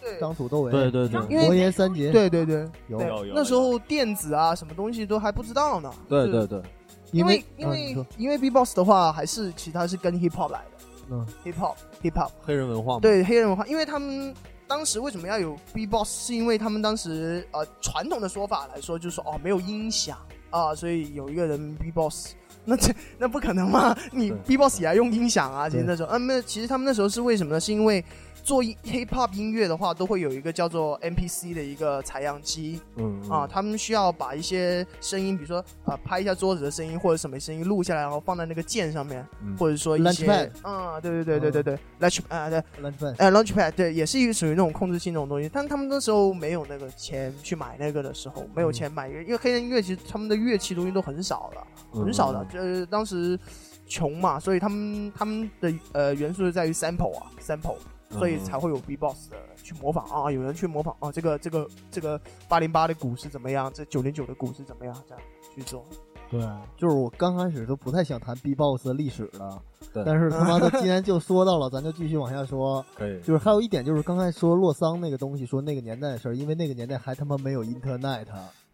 [0.00, 5.90] 对张楚窦唯，对对对，因为魔岩三杰，对对对，有对有有那时候电子啊什么东西都还不知道呢。
[6.08, 6.62] 就对对对，
[7.10, 14.32] 因为因为因为 B-box 的话，还是其他是跟 hip hop 来的嗯，，hip hop hip hop 黑人文化嘛，对黑人文化，因为他们
[14.68, 20.16] 当时为什么要有 B-box，是因为他们当时呃传统的说法来说，就是说哦没有音响
[20.56, 22.34] 啊，所以有一个人 B boss，。
[22.66, 23.96] 那这那不可能嘛？
[24.12, 25.68] 你 B-box 也要用音响啊！
[25.68, 27.60] 其实对那时候，嗯、那其实他们那时候是为什么呢？
[27.60, 28.04] 是因为
[28.42, 33.30] 做 hip hop 音乐的话，都会有一个叫做 MPC 的一个采样机，嗯嗯。
[33.30, 39.56] 啊，他们需要把一些声音，比如说啊、拍一下桌子的声音或者什么声音录下来，然后放在那个键上面，嗯。
[39.56, 40.26] 或者说一些，
[40.62, 53.38] 啊，对对对对对对，launch 啊对，蓝饭呃 launchpad 对，也是一个属于那种控制性那种东西，但他们那时候没有那个钱去买那个的时候，没有钱买，因为黑人音乐其实他们的乐器东西都很少了，很少的，嗯就是当时
[53.86, 57.76] 穷嘛，所以他们他们的呃元素是在于 sample 啊 sample。
[58.08, 65.20] 所以嗯才会有 B-box 的去模仿啊，有人去模仿啊，这个这个这个八零八的鼓是怎么样，这九零九的鼓是怎么样，这样
[65.52, 65.84] 去做。
[66.30, 66.40] 对，
[66.76, 69.60] 就是我刚开始都不太想谈 B-box 的历史了，
[69.92, 72.82] 对但是他妈的既然就说到了，咱就继续往下说。
[72.94, 78.26] 可以，就是还有一点就是刚才说洛桑那个东西，说那个年代的事儿，因为那个年代还他妈没有 Internet，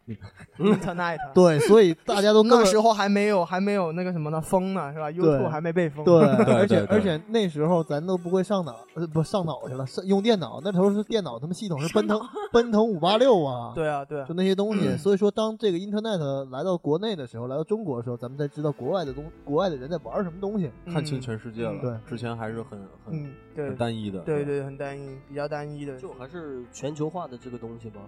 [0.59, 6.05] Internet，对，所以大家都那时候还没有还没有那个什么呢封呢是吧？YouTube 还没被封。
[6.05, 6.21] 对，
[6.53, 10.61] 而且而且那时候咱都不会上脑，呃，不上脑去了，上用电脑。
[10.65, 12.21] 那时候是电脑，他们系统是奔腾
[12.53, 14.97] 奔腾五八六啊，对啊对啊就，那些东西。
[14.97, 20.71] 所以说，当这个 Internet 来到国内的时候，来到中国的时候，咱们才知道国外的东，国外的人在玩什么东西。
[20.93, 21.75] 看清全世界了。
[21.81, 24.19] 对之前还是很很单一的。
[24.21, 25.97] 对对很单一，比较单一的。
[25.97, 28.01] 就还是全球化的这个东西吧。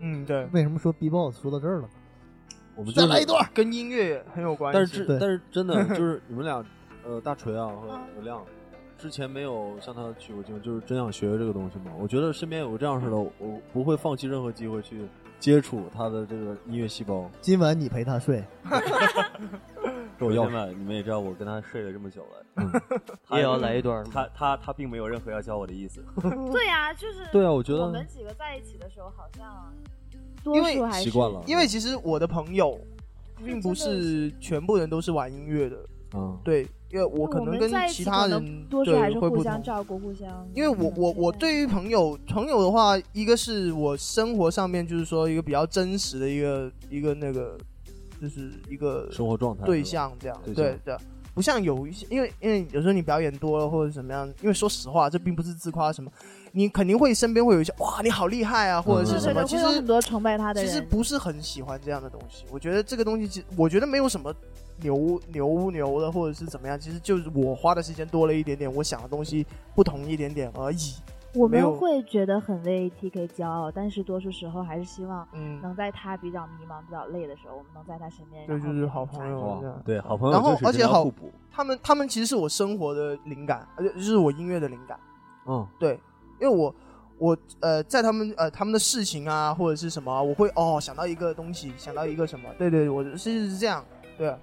[0.00, 1.88] 嗯对，为什么说 B-box 说到这儿了？
[2.74, 3.48] 我们就是再来一段。
[3.54, 4.76] 跟音乐很有关系。
[4.78, 6.64] 但是但是真的 就是你们俩，
[7.04, 8.44] 呃，大锤啊和刘亮，
[8.98, 11.92] 之前没有向他取过经，就是真想学这个东西嘛。
[11.98, 13.32] 我觉得身边有个这样式的，我
[13.72, 15.06] 不会放弃任何机会去
[15.38, 17.30] 接触他的这个音乐细胞。
[17.40, 18.44] 今晚你陪他睡，
[20.18, 22.82] 给我要同学们，你们也知道我跟他睡了这么久了，
[23.28, 26.04] 他也要来一段吗他他他并没有任何要教我的意思。
[26.52, 29.72] 对呀、就是对啊，我觉得我们几个在一起的时候，好像
[30.42, 32.78] 多因为数还是习惯了，因为其实我的朋友
[33.44, 35.76] 并不是全部人都是玩音乐的，
[36.14, 39.44] 嗯，对，因为我可能跟其他人多数还是互对会不同。
[39.44, 40.48] 相照顾、互相。
[40.54, 47.58] 因为我我我对于朋友朋友的话，一个是我生活上面就是说一个比较真实的一个一个那个，
[48.20, 50.96] 就是一个生活状态对象这样，对对对，
[51.34, 56.10] 不像有一些，因为因为有时候你表演多了或者怎么样，因为说实话，这并不是自夸什么，
[56.52, 60.70] 你肯定会身边会有一些哇你好厉害啊，或者是嗯什么，其实很多崇拜他的其。
[60.70, 62.44] 实不是很喜欢这样的东西。
[62.50, 64.34] 我觉得这个东西，其实我觉得没有什么
[64.80, 70.94] 牛牛牛的，或者是怎么样，其实就是我花的时间多了一点点，我想的东西不同一点点而已。
[71.36, 78.46] 我们会觉得很为 TK 骄傲，但是多数时候还是希望嗯，能在他比较迷茫、比较累的时候，我们能在他身边。
[78.46, 79.80] 对，就是好朋友。
[79.84, 81.10] 对，好朋友然后而且好。
[81.50, 85.00] 他们他们其实是我生活的灵感，而且就是我音乐的灵感。
[85.46, 85.98] 嗯，对，
[86.38, 86.74] 因为我
[87.16, 93.82] 我呃在他们呃他们的事情啊或者是什么啊，我会哦想到一个东西，想到一个什么，对对，我是是这样，
[94.18, 94.36] 对，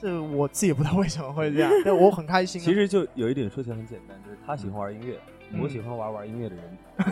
[0.00, 6.78] 是我自己也不知道为什么会这样， 对我很开心啊、其实就有一点说起来很简单，就是他喜欢玩音乐，嗯我喜欢玩玩音乐的人。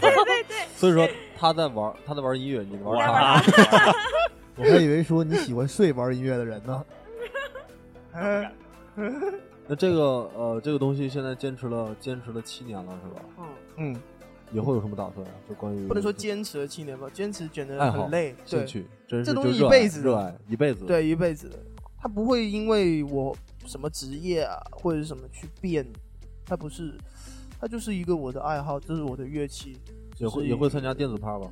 [0.00, 3.92] 对对对所以说他在玩他在玩音乐，你玩玩他。
[4.56, 6.84] 我还以为说你喜欢睡玩音乐的人呢。
[9.66, 10.02] 那这个
[10.34, 13.22] 呃这个东西现在坚持了坚持了七年了是吧？
[13.38, 13.46] 嗯
[13.94, 13.96] 嗯，
[14.52, 15.26] 以后有什么打算？
[15.48, 21.58] 就关于不能说坚持了七年吧，坚持觉得很累，对兴趣，真是这东西一辈子的热爱一辈子。，对，一辈子的，
[21.98, 25.86] 他不会因为我什么职业啊或者是什么去变，
[26.44, 26.98] 他不是，
[27.62, 29.78] 他就是一个我的爱好，这是我的乐器，
[30.18, 31.46] 也会也会参加电子趴吧？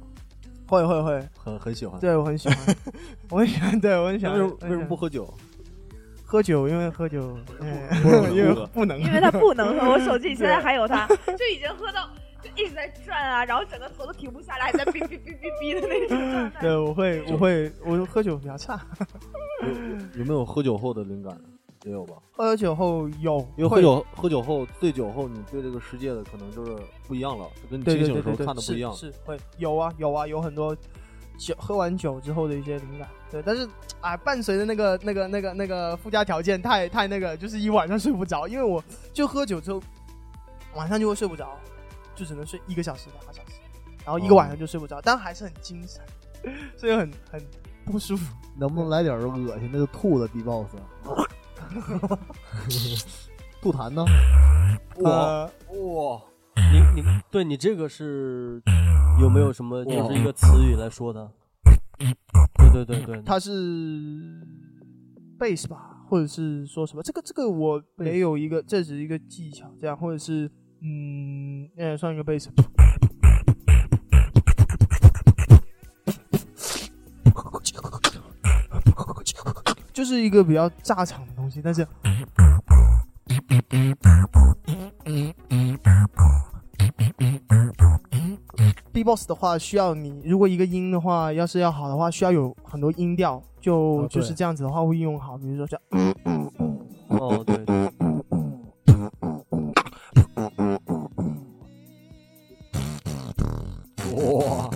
[0.67, 2.01] 会会会，很很喜欢。
[2.01, 2.77] 对我很喜欢，
[3.31, 4.37] 我很喜欢， 对我很喜欢。
[4.41, 5.33] 为什么不喝酒？
[6.25, 6.69] 喝酒？
[6.69, 11.07] 因为喝酒，嗯不能因为喝不能，因为他 不能喝，我手机里现在还有他，
[11.39, 12.11] 就已经喝到
[12.43, 16.61] 就一直在转啊，然后整个头都停不下来，还在哔哔哔哔哔的那种状态。
[16.61, 18.85] 对，我会，我会，我喝酒比较差。
[20.17, 21.41] 有没有喝酒后的灵感？
[21.85, 22.17] 也有吧。
[22.33, 26.77] 喝酒后有，会因为喝，酒喝酒后醉酒后，你对这个世界的可能就是
[27.07, 28.93] 不一样了，就跟你对清醒的时候看的不一样。
[28.93, 30.77] 是是会有啊有啊，有很多
[31.39, 33.09] 酒喝完酒之后的一些灵感。
[33.31, 33.69] 对，但是
[34.01, 39.81] 啊，伴随着那个那个那个那个附加条件太太那个，就是一晚上睡不着，因为我就喝酒之后
[40.75, 41.57] 晚上就会睡不着，
[42.15, 43.61] 就只能睡一个小时两个小时，
[44.05, 46.03] 然后一个晚上就睡不着，但还是很精神，
[46.77, 47.41] 所以很很
[47.87, 48.35] 不舒服。
[48.59, 50.67] 能不能来点恶心的就吐的 B-box？
[53.63, 54.05] 吐痰呢？
[54.97, 56.23] 我哇，
[56.73, 58.63] 你你对你这个是
[59.21, 61.31] 有没有什么就是一个词语来说的？
[62.57, 63.51] 对对对对，它是
[65.39, 67.03] bass 吧，或者是说什么？
[67.03, 70.51] 这个这个我没有一个，这只是一个技巧，这样或者是
[70.81, 72.49] 嗯，那也算一个 bass。
[80.01, 81.87] 就是一个比较炸场的东西，但是
[88.95, 95.79] B-box 的话，需要你如果一个音的话，要是要好的话，需要有很多音调，就、就是这样子的话会用好，比如说像
[97.09, 97.59] 哦对。
[97.67, 97.77] 对，
[104.33, 104.71] 哇，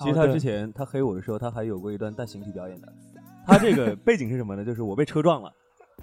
[0.00, 2.92] 其实他之前他黑我的时候，他还有过一段带形体表演的。
[3.46, 4.64] 他这个背景是什么呢？
[4.64, 5.52] 就是我被车撞了，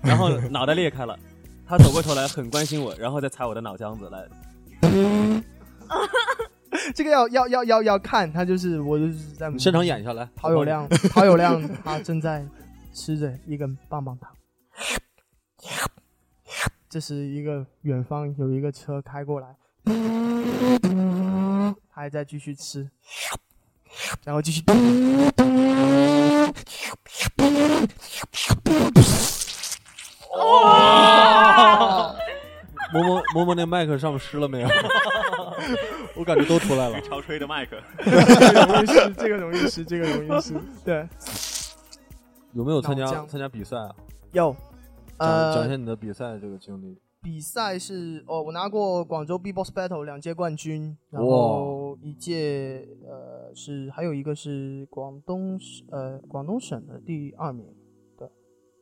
[0.01, 1.19] 然后脑袋裂开了，
[1.67, 4.25] 他走过头来很关心我，然后再踩我的脑浆子来。
[6.95, 12.45] 这个要要要要要看，他就是我就是在现场演一下来，陶友亮，陶友亮他正在
[12.93, 14.31] 吃着一根棒棒糖，
[16.89, 19.55] 这是一个远方有一个车开过来，
[21.89, 22.89] 他还在继续吃，
[24.23, 24.61] 然后继续。
[30.35, 32.15] 哇
[32.91, 34.69] 摸摸摸摸那麦克上面湿了没有？
[36.15, 37.01] 我感觉都出来了。
[37.01, 40.53] 超吹的麦克，这个容易湿，这个容易湿，这个容易湿。
[40.85, 41.07] 对，
[42.53, 43.89] 有没有参加参加比赛啊？
[44.31, 44.55] 有，
[45.19, 46.99] 讲讲一呃下，你的比赛这个经历。
[47.23, 57.65] 比赛是哦，我拿过广州 B-box battle 两届冠军，然后一届呃是还有一个是广东省呃广东省的第二名，
[58.17, 58.27] 对，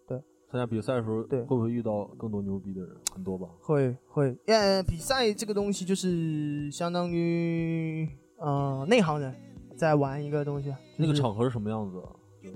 [0.08, 0.18] 对
[0.50, 2.90] 参加比赛的时候，对会不会遇到更多牛逼的人？
[3.14, 3.48] 很多吧。
[3.62, 9.34] 会会呃比赛这个东西就是相当于呃内行人
[9.78, 12.10] 在玩一个东西，就是那个场合是什么样子啊？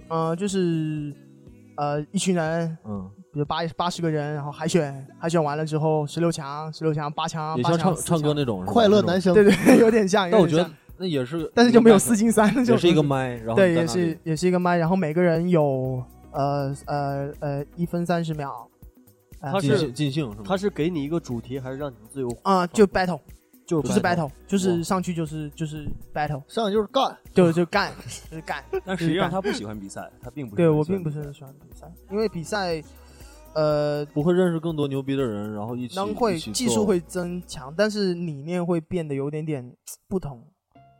[0.09, 1.13] 呃就是
[1.77, 10.31] 呃一群人，嗯，比如八八十个人，然后海选，海选完了之后十六强，十六强八强，也像唱唱歌，那种快乐男生，对对，有点像。
[10.31, 18.65] 但我觉得那也是，但是就没有四进三，那种也是一个麦，然后对，也是也是一个麦，然后每个人有呃呃呃一分三十秒，
[19.41, 20.43] 他是兴尽兴是吗？
[20.45, 22.38] 他是给你一个主题，还是让你们自由？
[22.43, 23.19] 啊、就 battle，
[23.65, 27.91] 就就是 battle 就是上去就是就是 battle，上去就是干，就就干，
[28.31, 28.63] 就是干。
[28.86, 32.81] 但实际上他不喜欢比赛，他并不对我并不是很喜欢比赛，因为比赛，
[33.56, 39.74] 呃，不会认识更多牛逼的人，然后一起能会起技术会增强，但是理念会变得有点点
[40.10, 40.43] 不同，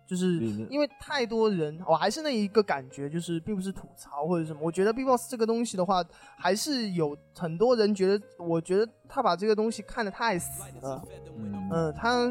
[0.08, 0.40] 就是
[0.70, 4.60] 因为太多人，我还是那一个感觉，就是并不是吐槽或者什么。
[4.64, 6.02] 我觉得 B-box 这个东西的话，
[6.38, 11.04] 还是有很多人觉得，我觉得他把这个东西看得太死了。
[11.38, 12.30] 嗯嗯，他，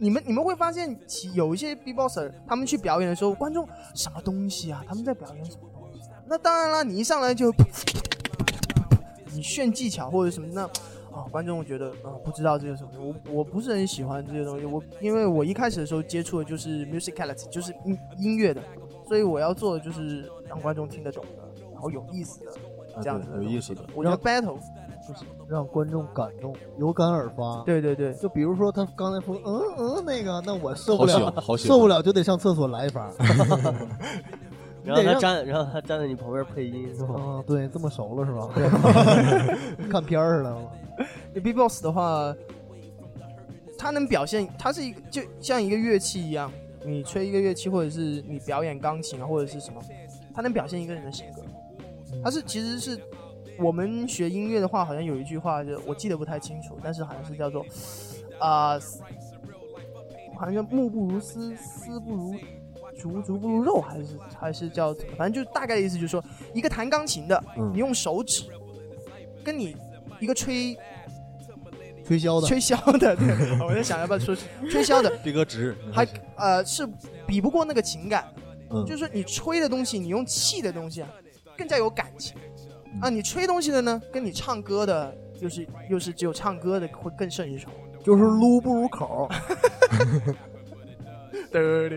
[0.00, 3.64] 你们你们会发现，其有一些 B-boxer 他们去表演的时候，观众
[3.94, 4.84] 什么东西啊？
[4.88, 6.08] 他们在表演什么东西？
[6.26, 7.52] 那当然了，你一上来就
[9.34, 10.62] 你炫技巧或者什么，那
[11.12, 14.64] 哦，观众觉得啊、呃不知道这个什么，我我不是很喜欢这些东西。
[14.64, 18.62] 我因为我一开始的时候接触的就是 musicality，就是音音乐的，
[19.06, 22.50] 所以我要做的就是让观众听得懂的，然后有意思的
[22.94, 23.82] 啊这样子的有意思的。
[23.94, 24.56] 我要 battle，
[25.06, 27.62] 就是让观众感动，有感而发。
[27.66, 33.12] 对对对，就比如说他刚才说嗯嗯那个，那我受不了受不了就得上厕所来一发。
[34.84, 37.14] 然后他站，然后他站在你旁边配音，是吧？
[37.14, 38.48] 啊，对，这么熟了是吧？
[39.90, 41.40] 看片儿似的。
[41.40, 42.34] B-box 的话，
[43.78, 46.52] 它能表现，它是一个就像一个乐器一样，
[46.84, 49.80] 你吹一个乐器，或者是你表演钢琴啊，或者是什么，
[50.34, 51.42] 它能表现一个人的性格。
[52.22, 53.00] 它是其实是
[53.58, 57.64] 我们学音乐的话，好像有一句话，就我记得不太清楚，但是好像是叫做
[58.38, 58.78] 啊、
[60.36, 62.34] 好像叫目不如丝，丝不如
[62.98, 64.06] 竹，竹不如肉，还是
[64.38, 65.12] 还是叫怎么？
[65.16, 66.22] 反正就大概的意思就是说，
[66.54, 68.44] 一个弹钢琴的，嗯你用手指
[69.44, 69.76] 跟你
[70.20, 70.76] 一个吹
[72.04, 74.36] 吹箫的，吹箫的，对，我在想要不要说
[74.70, 76.88] 吹箫的，比个值，还呃是
[77.26, 78.28] 比不过那个情感，
[78.70, 81.08] 嗯就是说你吹的东西，你用气的东西啊，
[81.56, 82.36] 更加有感情
[82.94, 87.70] 嗯啊，你吹东西的呢，跟你唱歌的，又是又是只有唱歌的会更胜一筹。
[88.04, 89.28] 就是撸不如口。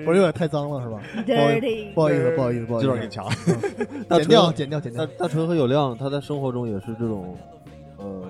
[0.05, 1.01] 我有点太脏了是吧？
[1.25, 2.87] 不好意思，dirty 不好意思，不好意思，不好意思。
[2.87, 3.23] 这段给掐。
[4.09, 5.15] 大剪掉，剪掉，剪大掉。
[5.17, 7.37] 大纯和有亮，他在生活中也是这种，
[7.97, 8.23] 呃，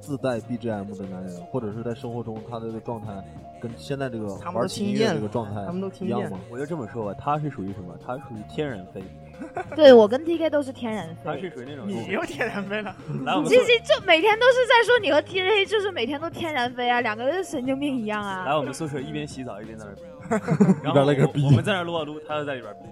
[0.00, 3.12] 自带 BGM 的男人，或者是在生活中他的这个状态
[3.60, 6.38] 跟现在这个玩起音乐这个状态他们都听厌一样吗？
[6.50, 7.94] 我就这么说吧，他是属于什么？
[8.04, 9.02] 他属于天然飞，
[9.74, 11.36] 对我跟 TK 都是天然飞他。
[11.36, 18.44] 是属于那种你又天然飞了， 来我们这每天都是在说你和 TK 就是每天都天然飞啊，两个人神经病一样啊。
[18.46, 19.92] 来我们宿舍一边洗澡一边在那
[20.82, 22.88] 然后我我们在那撸啊撸，他就在里边逼。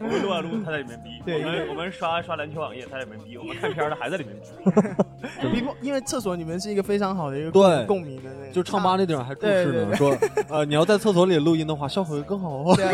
[0.00, 1.22] 我们撸啊撸，他在里面逼。
[1.32, 3.38] 我们我们刷刷篮球网页，他在里面逼。
[3.38, 5.60] 我们看片儿，他还在里面 逼。
[5.60, 10.16] Bebo- 因为厕所里面是一个非常好的一个对共鸣的那个，就唱吧那地方还注释呢，说
[10.48, 12.74] 呃你要在厕所里录音的话，效果会更好哦。
[12.76, 12.92] 对啊，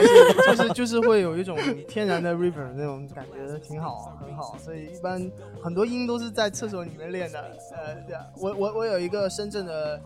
[0.55, 1.57] 就是就是会有一种
[1.88, 4.57] 天然的 river 那种感觉，挺好，啊很好。
[4.59, 5.20] 所以一般
[5.62, 7.41] 很多音都是在厕所里面练的。
[7.72, 10.01] 呃，对啊，我我我有一个深圳的，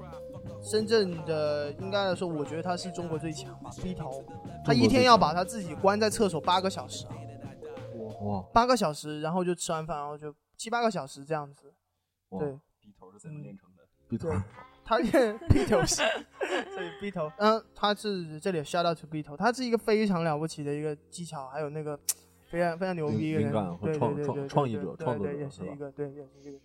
[0.62, 4.24] 深圳的应该来说，我觉得他是中国最强吧，B 头，
[4.64, 7.14] 他一天要把他自己关在厕所八个小时啊，
[8.22, 11.72] 哇，八个小时，然后就吃完饭，然后就七八个小时这样子。
[12.30, 12.38] 哇。
[12.38, 13.82] 对，逼头是怎么练成的？
[14.08, 14.28] 鼻头。
[14.28, 14.38] 对。
[14.86, 16.02] 他练 B 头是，
[16.74, 21.98] 所以 B 头，嗯，他是这里 shout out to B 头，他是一个非常了不起的一个技巧，还有那个
[22.50, 23.48] 非常非常牛逼的人。
[23.48, 25.50] 灵感，和对创创对对对对创意者对对也创作者是吧？
[25.50, 26.58] 是一个对，也是一个。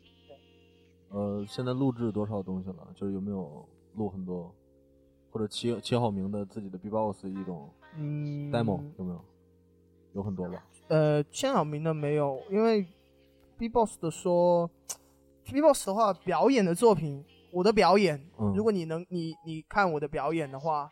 [1.12, 2.88] 呃，现在录制多少东西了？
[2.96, 4.54] 就是有没有录很多，
[5.32, 9.22] 或者起起好名的自己的 B-box 一种嗯 demo 有没有？
[10.14, 10.64] 有很多吧。
[10.88, 12.86] 呃，签好名的没有，因为
[13.58, 14.70] B-box 的说
[15.46, 20.90] ，B-box 的话，表演的作品，我的表演，嗯如果你能你你看我的表演的话，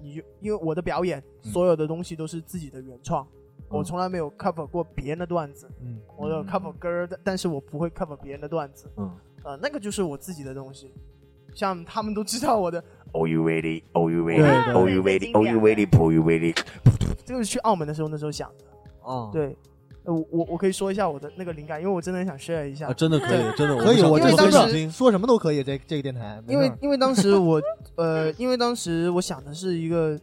[0.00, 3.26] 你你就因为我的表演，嗯所有的东西都是自己的原创，
[3.68, 9.10] 我嗯从来没有 cover 过别人的段子，嗯我有 cover 歌但是我不会 cover 别人的段子，嗯，
[9.44, 10.90] 呃，那个就是我自己的东西，
[11.54, 12.82] 像他们都知道我的
[13.12, 13.82] Are you ready?
[13.92, 14.38] Are you ready?
[14.38, 15.32] 对 Are you ready?
[15.32, 15.86] Are you ready?
[15.96, 16.56] Are you ready?
[17.24, 19.56] 这个是去澳门的时候那时候想的，啊，对，
[20.04, 27.62] 呃我我我可以说一下我的那个灵感，因为我真的很想 share 一下啊，，真的可以，真的可以，我就当时真的说什么都可以，这这个电台，因为因为当时我
[27.96, 30.18] 呃，因为当时我想的是一个，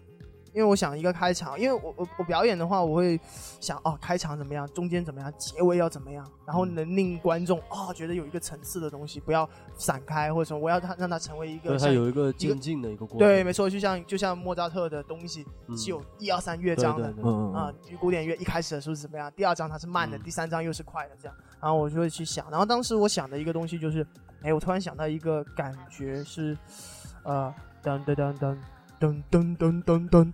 [0.53, 3.19] 因为我想一个开场因为我我我表演的话我会
[3.59, 13.19] 想哦开场怎么样中间怎么样结尾要怎么样然后能令观众啊觉得有一个层次的东西不要散开或者什么我要它让它成为一个它有一个渐进的一个过程。
[13.19, 15.45] 对没错就像就像莫扎特的东西
[15.77, 17.97] 是有一二三乐章的嗯嗯嗯。
[17.97, 21.37] 古典乐一开始的时候是怎么样第二章它是慢的第三章又是快的这样。
[21.61, 24.05] 然后我就会去想然后当时我想的一个东西就是
[24.41, 26.57] 哎我突然想到一个感觉是
[27.23, 28.57] 啊噔噔噔噔
[28.99, 30.33] 噔噔噔噔噔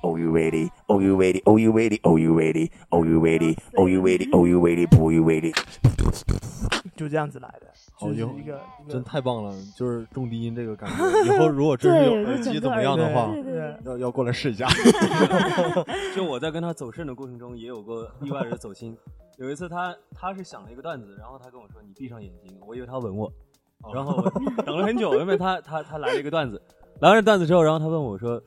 [0.21, 0.69] you ready?
[0.87, 1.41] Oh you ready?
[1.45, 1.99] Oh you ready?
[2.03, 2.69] Oh you ready?
[2.89, 3.57] Oh you ready?
[3.75, 4.29] Oh you ready?
[4.31, 4.87] Oh you ready?
[4.97, 5.53] Oh you ready?
[6.95, 8.29] 就这样子来的，好牛，
[8.87, 9.51] 真太棒了！
[9.75, 10.95] 就是重低音这个感觉，
[11.25, 13.33] 以后如果真是有耳机怎么样的话，
[13.85, 14.67] 要要过来试一下。
[16.15, 18.95] 就我在跟他走肾的过程中，也有过意外的走心。
[19.39, 23.31] 有一次他他是想了一个段子，然后他跟我说：“你闭上眼睛。”我以为他吻我，
[23.91, 24.21] 然后
[24.63, 26.61] 等了很久，因为他他他来了一个段子。
[26.99, 28.39] 来了段子之后，然后他问我说。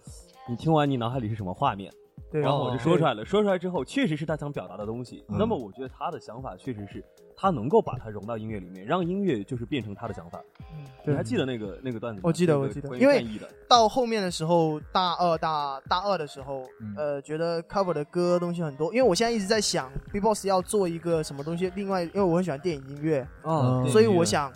[0.48, 1.92] 你听完你脑海里是什么画面？”
[2.30, 5.24] 对，然后我就说出来了，说出来之后，确实是他想表达的东西。
[5.28, 7.04] 嗯那么我觉得他的想法确实是
[7.36, 10.42] 他能够把它融到音乐里面，让音乐就是变成他的想法。
[10.72, 12.22] 嗯你对还记得那个那个段子吗？
[12.24, 21.70] 我记得那个我记得关于因为战役的到后面的时候，大二大大二的时候，嗯呃，觉得 cover 的歌东西很多，因为我现在一直在想，B-box 要做一个什么东西。
[21.76, 24.50] 另外，因为我很喜欢电影音乐，啊嗯所以我想，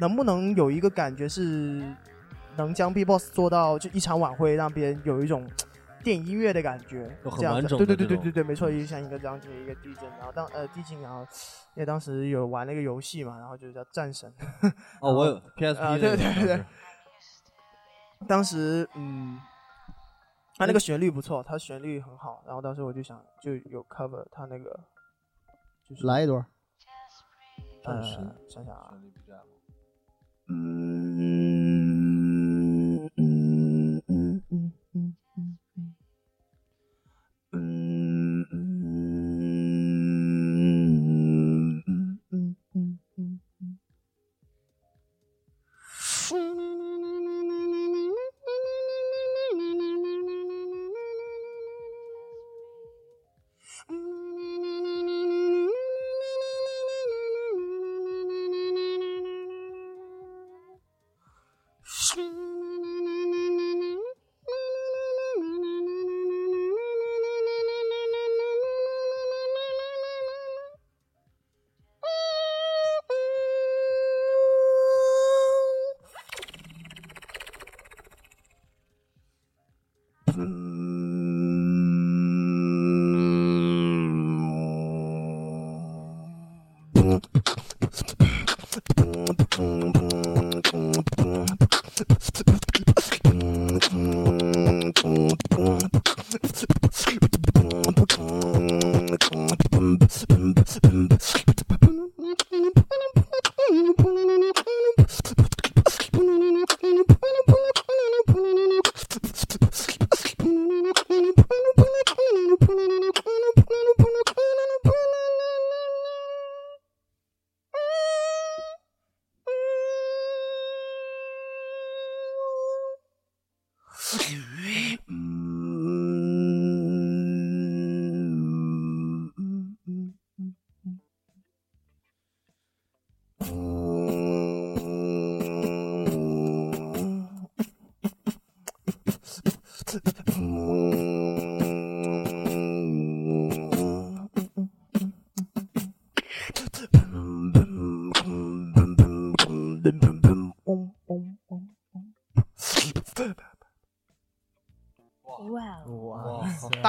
[0.00, 1.82] 能不能有一个感觉是
[2.56, 5.48] 能将 B-box 做到就一场晚会，让别人有一种
[6.02, 7.76] 电影音乐的感觉这样子。
[7.76, 11.20] 对对对对对对，没错，就像一个这样子的一个地震，然后当呃地震，然后
[11.74, 14.32] 因为当时有玩那个游戏嘛，然后就叫战神。
[15.00, 16.64] 哦，我有 那个对对对。
[18.26, 18.88] 当时。
[18.94, 19.40] 嗯，
[20.56, 24.78] 他那个旋律不错，他旋律很好，然后当时我就想就有 cover 他那个，
[25.88, 26.44] 就是来一段
[27.82, 28.36] 战神。
[28.48, 28.92] 想想啊，
[30.48, 30.91] 嗯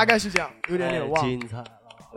[0.03, 1.25] 大概是这样，有点点忘。
[1.25, 1.65] 精彩了。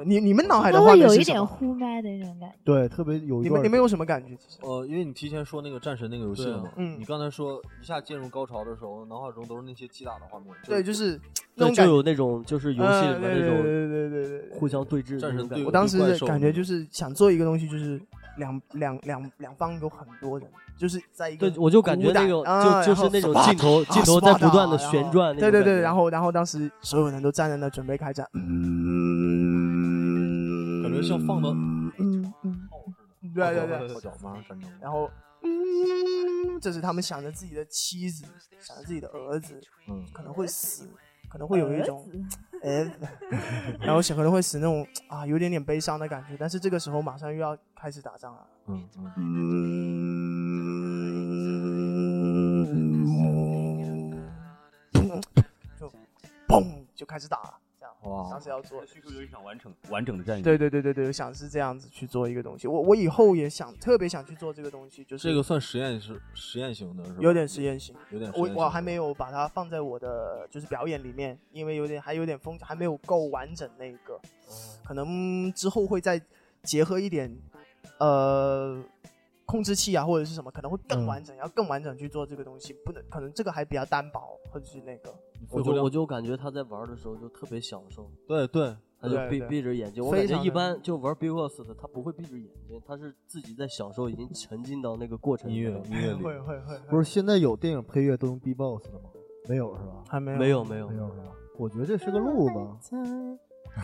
[0.05, 1.47] 你你们脑海的都画会有一点？
[1.47, 2.57] 呼麦的那种感觉。
[2.64, 4.34] 对，特别有一你们你们有什么感觉？
[4.37, 11.18] 其实呃，因为你提前说那个战神那个游戏了嘛，嗯你刚才说一下进入高潮的时候，脑海中都是那些击打的画面，对，就是
[11.55, 11.74] 那，种。
[11.74, 15.70] 就有那种就是游戏里面那种对对对对对互相对峙的战神对我。
[15.70, 17.99] 当时的感觉就是想做一个东西，就是
[18.37, 25.37] 两两两两方有很多人，就是在一个对，我就感觉那个啊就就是那种镜头啊镜头在不断的旋转。
[25.37, 28.26] 对对对，然后然后当时所有人都站在那准备开战，
[30.82, 31.51] 感觉像放到
[31.99, 32.68] 嗯嗯，
[33.34, 33.97] 对对对，
[34.80, 35.11] 然后。
[35.43, 38.24] 嗯，这是他们想着自己的妻子，
[38.59, 40.89] 想着自己的儿子嗯，可能会死，
[41.28, 42.05] 可能会有一种
[42.64, 42.91] 哎，
[43.78, 48.47] 然后想可能会死那种啊，有点点悲伤的感觉，但是这个时候马上又要开始打仗了。
[48.68, 48.89] 嗯，
[55.79, 55.93] 就
[56.49, 56.64] 砰
[56.95, 58.85] 就开始打了，这样哇当时要做。
[58.87, 60.43] 叙述有一场完整完整的战役。
[60.43, 62.66] 对对对对对，想是这样子去做一个东西。
[62.66, 67.18] 我我以后也想特别想去做这个东西，就是这个算实验是实验型的是吧？
[67.20, 67.95] 有点实验型。
[68.11, 74.18] 有点我我还没有把它放在我的就是表演里面，因为有点还有点风，还没有够完整那个，
[74.85, 76.20] 可能之后会再
[76.62, 77.37] 结合一点
[77.99, 78.82] 呃
[79.45, 85.14] 控制器啊或者是什么，可能会更嗯完整，要更完整去做这个东西，不能可能这个还比较单薄，或者是那个
[85.51, 90.05] 我就我就感觉他在玩的时候就特别享受，对对，他就闭闭着眼睛。
[90.05, 95.84] 我感觉一般就玩 Big Boss 的，他不会闭着眼睛，他是自己在享受，已经沉浸到那个过程里音乐面。
[95.91, 99.11] 音乐里 会会会不是现在有电影配乐都用 B-box 的吗？
[99.49, 100.03] 没有是吧？
[100.09, 101.28] 还没有没有没有没有是吧？
[101.57, 102.49] 我觉得这是个路
[102.80, 102.91] 子，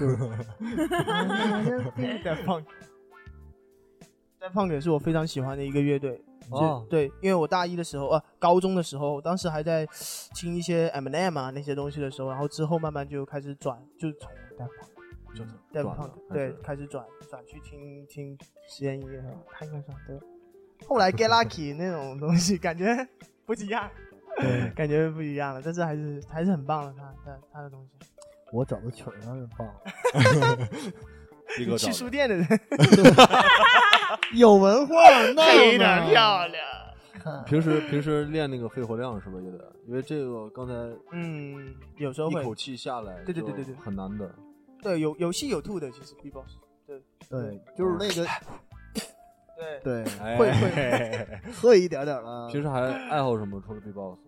[0.01, 0.17] 就是
[2.25, 2.61] 在放。
[4.43, 6.21] 在胖也是我非常喜欢的一个乐队，
[6.51, 9.87] 哦对，因为我大一的时候，呃，高中的时候，当时还在
[10.35, 14.29] 听一些 M n M 啊那些东西的时候，然后之后慢慢就开始转，就从
[14.59, 18.37] d e p 就是 d e 转 p 了对，开始转转去听听
[18.69, 19.23] 实验音乐，
[19.53, 20.19] 他应该算对。
[20.89, 23.07] 后来 Get Lucky 那种东西感觉
[23.47, 23.89] 不一样，
[24.75, 28.09] 感觉不一样了，但是还是还是很棒的，他他他的东西。
[28.53, 29.67] 我找的曲儿让人放，
[31.59, 32.47] 一个 去书店的人
[34.35, 34.95] 有文化，
[35.35, 36.65] 那有点漂亮。
[37.47, 39.39] 平时平时练那个肺活量是吧？
[39.41, 40.73] 也得，因为这个刚才
[41.13, 42.43] 嗯，有时候会。
[42.43, 43.75] 一口气下来，对对对对对。
[43.77, 44.29] 很难的。
[44.83, 47.01] 对有有吸有吐的，其实 B-box 对。
[47.29, 48.27] 对，就是那个
[49.57, 49.81] 对。
[49.85, 50.37] 对，哎。
[50.37, 51.29] 会会
[51.63, 52.49] 会一点点了。
[52.51, 53.63] 平时还爱好什么？
[53.65, 54.19] 除了 B-box，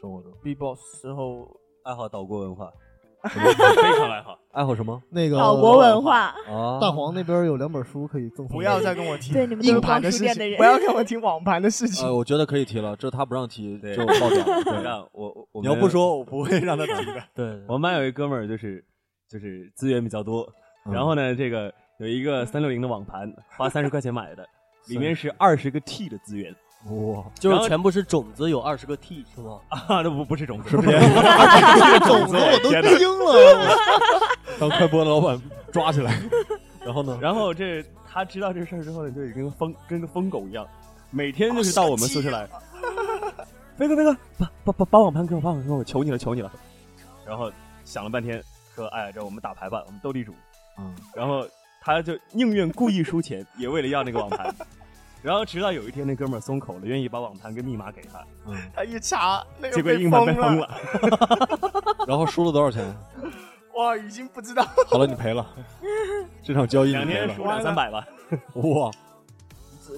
[0.00, 0.32] 生活中。
[0.42, 1.48] B-box 时候
[1.82, 2.70] 爱好岛国文化，
[3.28, 4.38] 非常爱好。
[4.54, 5.02] 爱好什么？
[5.10, 8.56] 那个岛国文化，啊，大黄那边有两本书可以赠送。
[8.56, 12.06] 不要再跟我提对你们都是硬盘逛的事情，不要跟我提网盘的事情。
[12.06, 14.62] 呃，我觉得可以提了，这他不让提对就爆掉了。
[14.64, 17.22] 对，让我我我你要不说，我不会让他提的。
[17.34, 18.84] 对，我们班有一哥们儿，就是
[19.28, 20.48] 就是资源比较多，
[20.86, 24.46] 嗯然后呢，这个有一个三六零的网盘，花三十块钱买的，
[24.86, 26.54] 里面是二十个 T 的资源
[26.90, 29.58] 哇，就是全部是种子，有二十个 T 是吗？
[29.68, 30.90] 啊，那不不是种子，是不是？
[30.90, 33.76] 种子我都惊了，
[34.60, 35.40] 当快播的老板
[35.72, 36.20] 抓起来，
[36.84, 37.18] 然后呢？
[37.22, 40.66] 然后这他知道这事儿之后呢，就已经跟疯跟个疯狗一样，
[41.10, 42.46] 每天就是到我们宿舍来，
[43.78, 46.52] 飞哥飞哥，把把把把网盘给我，把网盘给我，求你了求你了。
[47.26, 47.50] 然后
[47.84, 48.42] 想了半天，
[48.74, 50.34] 说哎，这我们打牌吧，我们斗地主。
[50.78, 51.46] 嗯，然后
[51.80, 54.54] 他就宁愿故意输钱，也为了要那个网盘。
[55.24, 60.80] 然后直到有一天，那哥们儿松口了，愿意把网盘跟密码给他，嗯，他一查，那个结果硬盘被封封了。
[62.06, 62.84] 然后输了多少钱？
[63.74, 64.62] 哇，已经不知道。
[64.86, 65.46] 好了，你赔了，
[66.42, 68.06] 这场交易你赔了两年输两三百吧。
[68.56, 68.90] 哇，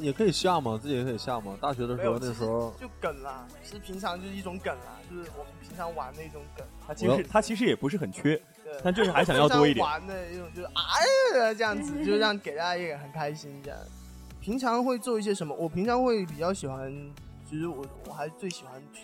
[0.01, 1.59] 也可以下嘛，自己也可以下嘛。
[1.61, 6.65] 大学的时候那时候就梗啦，是平常就是一种梗啦，就是我们平常玩的一种梗。
[6.87, 10.83] 他其实他其实也不是很缺，对但就是还想要多一点 玩的一种就是啊
[11.59, 13.79] 这样子，就是让给大家也很开心这样。
[14.47, 15.53] 平常会做一些什么？
[15.59, 16.95] 我平常会比较喜欢，
[17.51, 19.01] 其实我我还最喜欢去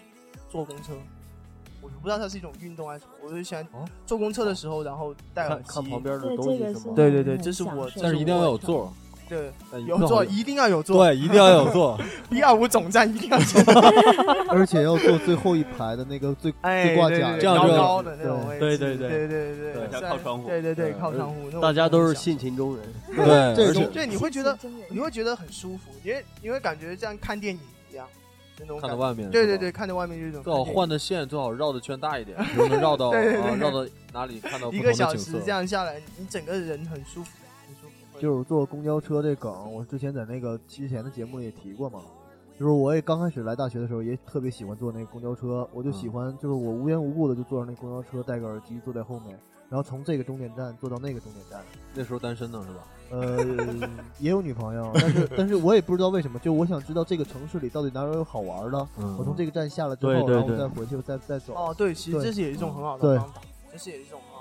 [0.49, 0.93] 坐公车。
[1.81, 3.67] 我不知道它是一种运动还是什么，我就喜欢
[4.07, 6.95] 坐公车的时候，然后戴耳机看看旁边的对东西这个是是吗？
[6.95, 8.89] 对对对，这是我，但是一定要有座儿，
[9.33, 11.99] 对有座一定要有座对一定要有座
[12.31, 13.63] 一二五总站一定要坐
[14.53, 18.61] 而且要坐最后一排的那个最最挂架这样就高的那种位置。
[18.61, 20.01] 对对对对。
[20.01, 20.49] 靠窗户。
[20.49, 22.85] 对对靠窗户大家都是性情中人。
[23.17, 24.57] 对这种对你会觉得
[24.91, 27.61] 你会觉得很舒服因为因为感觉像看电影
[27.91, 28.07] 一样
[28.81, 37.31] 看到外面对对对看到外面这种最好换的线最好绕的圈大一点 能绕到绕到哪里看到一个小时这样下来你整个人很舒服。
[38.23, 41.99] 就是坐公交车这梗，我之前在那个之前的节目里也提过嘛。
[42.57, 49.37] 就是我也刚开始来大学的时候，也特别喜欢坐那个公交车，我就喜欢，就是我无缘无故的就坐上那公交车，戴个耳机坐在后面，
[49.69, 51.61] 然后从这个终点站坐到那个终点站。
[51.95, 52.87] 那时候单身呢是吧？
[53.11, 53.45] 呃，
[54.21, 58.87] 也有女朋友，但是但是我也不知道为什么，就我想知道这个城市里到底哪有好玩的。
[58.99, 61.55] 嗯我从这个站下了之后，对对然后我再回去，再再走。
[61.55, 63.41] 哦，对，其实这是也是一种很好的方法，
[63.73, 64.32] 这是也是一种很好的方法。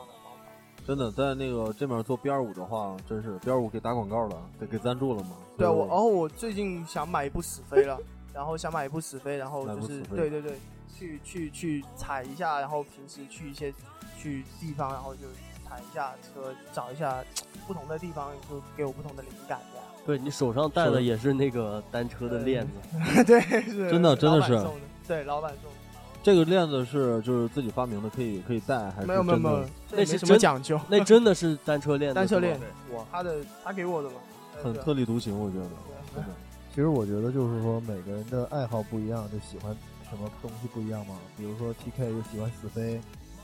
[0.86, 5.38] 真的在那个这面做 B 二五的话，真是 B 二五给打广告了，给给赞助了嘛？
[5.58, 7.98] 对啊，我然后我最近想买一部死飞了，
[8.34, 10.58] 然后想买一部死飞，然后就是对对对，
[10.98, 13.74] 去去去踩一下，然后平时去一些
[14.18, 15.22] 去地方，然后就
[15.68, 17.24] 踩一下车，找一下
[17.68, 19.86] 不同的地方，就给我不同的灵感这样。
[20.04, 24.60] 对你手上戴的也是那个单车的链子， 对，是真的真的是
[25.08, 25.78] 对，老板送的。
[26.24, 29.50] 这个链子是就是自己发明的，可以可以戴，还是没有没有真的？
[29.50, 32.60] 没有，这没什么那是真讲究， 那真的是单车链子，单车链
[32.94, 34.16] 哇，他的他给我的嘛，
[34.64, 35.66] 很特立独行，我觉得。
[36.14, 36.30] 真的。
[36.70, 39.76] 其实我觉得就是说每个人的爱好不一样，就喜欢
[40.10, 41.16] 什么东西不一样嘛。
[41.38, 43.02] 比如说 T K 就喜欢死飞，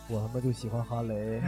[0.09, 1.41] 我他妈就喜欢哈雷。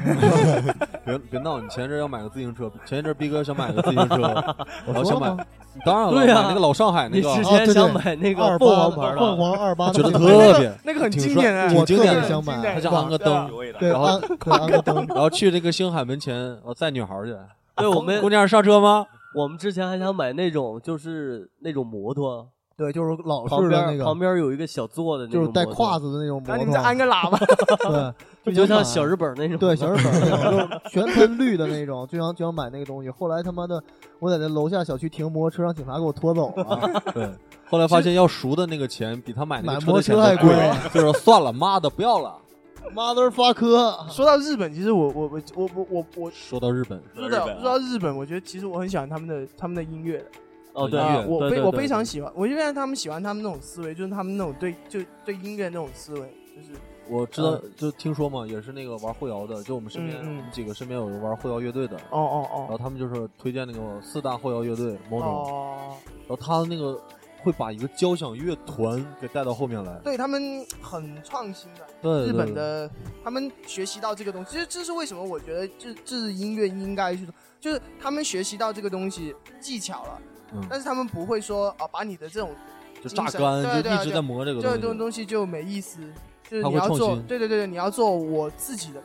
[1.05, 1.59] 别别闹！
[1.59, 4.15] 你前一阵要买个自行车，前一阵逼哥想买个自行车，
[4.85, 5.45] 我然后想买
[5.85, 13.49] 当然了，对呀买那个老上海那个你之，前想买那个凤凰牌的，凤凰二八，觉得特别，那个很挺帅经典的，挺经典的我特别想买他想安个灯。
[13.79, 14.21] 对然后安
[14.61, 17.35] 安个灯，然后去那个星海门前，我，载女孩去。
[17.77, 19.05] 对我们姑娘上车吗？
[19.33, 22.49] 我们之前还想买那种就是那种摩托，
[22.79, 27.37] 对，就是老旁式的那个，边旁边有一个小坐的那种，就是带胯，子的那种摩托然后你再，安个喇叭，
[28.45, 29.57] 对， 就像小日本那种。
[29.57, 33.09] 对，小日本那种， 就全喷绿的那种，就想就想买那个东西。
[33.09, 33.83] 后来他妈的，
[34.19, 37.03] 我在那楼下小区停摩托车，让警察给我拖走了。
[37.13, 37.29] 对。
[37.69, 42.35] 后来发现要赎的那个钱比他买那托车还贵贵，就是说算了，妈的，不要了。
[42.95, 44.09] Motherfucker！
[44.09, 50.25] 说到日本，其实我我我我我我我说到日本，说到说到日本，我觉得其实我很喜欢他们的他们的音乐的。
[50.73, 56.19] 哦，对啊，我非我非常喜欢，我就让他们喜欢他们那种思维，就是他们那种对就对音乐那种思维，
[56.55, 62.57] 就是我知道，就听说嘛，也是那个玩后摇的，就我们身边我们几个身边有人玩后摇乐队的，哦哦哦。
[62.59, 65.97] 然后哦他们就是推荐那个四大后摇乐队某种，哦，
[66.27, 67.01] 然后他那个
[67.41, 71.81] 会把一个交响乐团给带到后面来，对他们很创新的。
[72.01, 72.89] 对日本的
[73.23, 80.21] 他们学习到这个东西，其实这是为什么我觉得这这是音乐应该去做，就是他们学习到这个东西技巧了，
[80.53, 80.65] 嗯。
[80.69, 82.51] 但是他们不会说啊把你的这种
[83.03, 84.81] 就榨干，就对对对一直在磨这个这东西。
[84.81, 85.99] 种东西就没意思，
[86.49, 89.01] 就是他你要做，对对对对，你要做我自己的，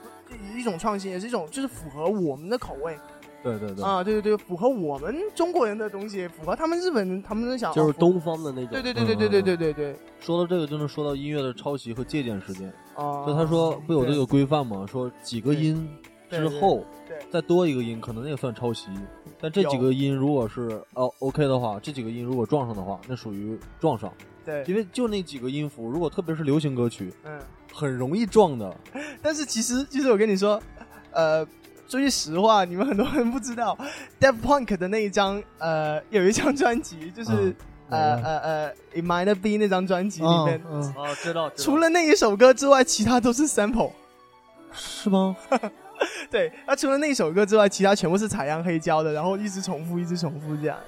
[0.56, 2.98] 一种创新，也是一种就是符合我们的口味。
[3.42, 8.70] 对对对，啊，对对对，符合我们中国人的东西，符合他们日本人他们的想法，就是东方的那种。
[8.70, 9.72] 对对对对对对对对。
[9.74, 12.72] 对，说到这个就能说到音乐的抄袭和借鉴事件。
[12.94, 14.86] 啊，就他说不有这个规范吗？
[14.90, 15.86] 说几个音
[16.30, 16.84] 之后
[17.30, 18.88] 再多一个音，可能那个算抄袭。
[19.40, 24.12] 但这几个音如果是哦 OK 的话，这几个音如果撞上的话，那属于撞上，
[24.44, 27.38] 对，因为就那几个音符，如果特别是流行歌曲，嗯。
[27.76, 28.72] 很容易撞的。
[29.20, 30.62] 但是其实，其实我跟你说，
[31.10, 31.44] 呃，
[31.88, 33.76] 说句实话，你们很多人不知道
[34.20, 37.56] ，Daft Punk 的那一张，呃，有一张专辑，就是、嗯
[37.90, 41.50] 呃呃呃，It Might Be 那张专辑里面，嗯，哦，知道。
[41.50, 43.90] 知道除了那一首歌之外，其他都是 sample。
[44.72, 45.36] 是吗？
[46.30, 50.78] 对，那除了那首歌之外，其他全部是采样黑胶的，然后一直重复，一直重复这样。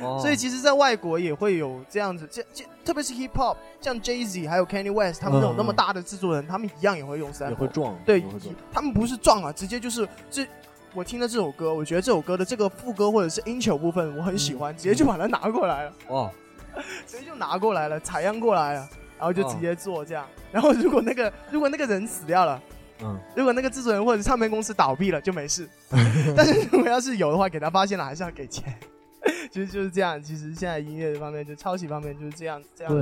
[0.00, 8.22] 哦所以其实，在外国也会有这样子，这这特别是 hip hop，像 Jay Z 还有 Kanye West 他们那种嗯那么大的制作人，他们一样也会用 sample，也会撞，对
[8.72, 10.46] 他们不是撞啊，直接就是这。
[10.92, 16.30] 我听了这首歌，我觉得这首歌的这个副歌或者是 intro 部分我很喜欢，直接就把它拿过来了，哇，
[17.04, 20.24] 直接就拿过来了，采样过来了，然后就哦直接做这样。
[20.52, 22.62] 然后如果那个如果那个人死掉了，
[23.04, 25.68] 嗯，如果那个制作人或者唱片公司倒闭了就没事，
[26.34, 28.64] 但是如果要是有的话，给他发现了还是要给钱。
[29.50, 32.92] 其实就是这样，其实现在音乐方面就抄袭方面就是这样这样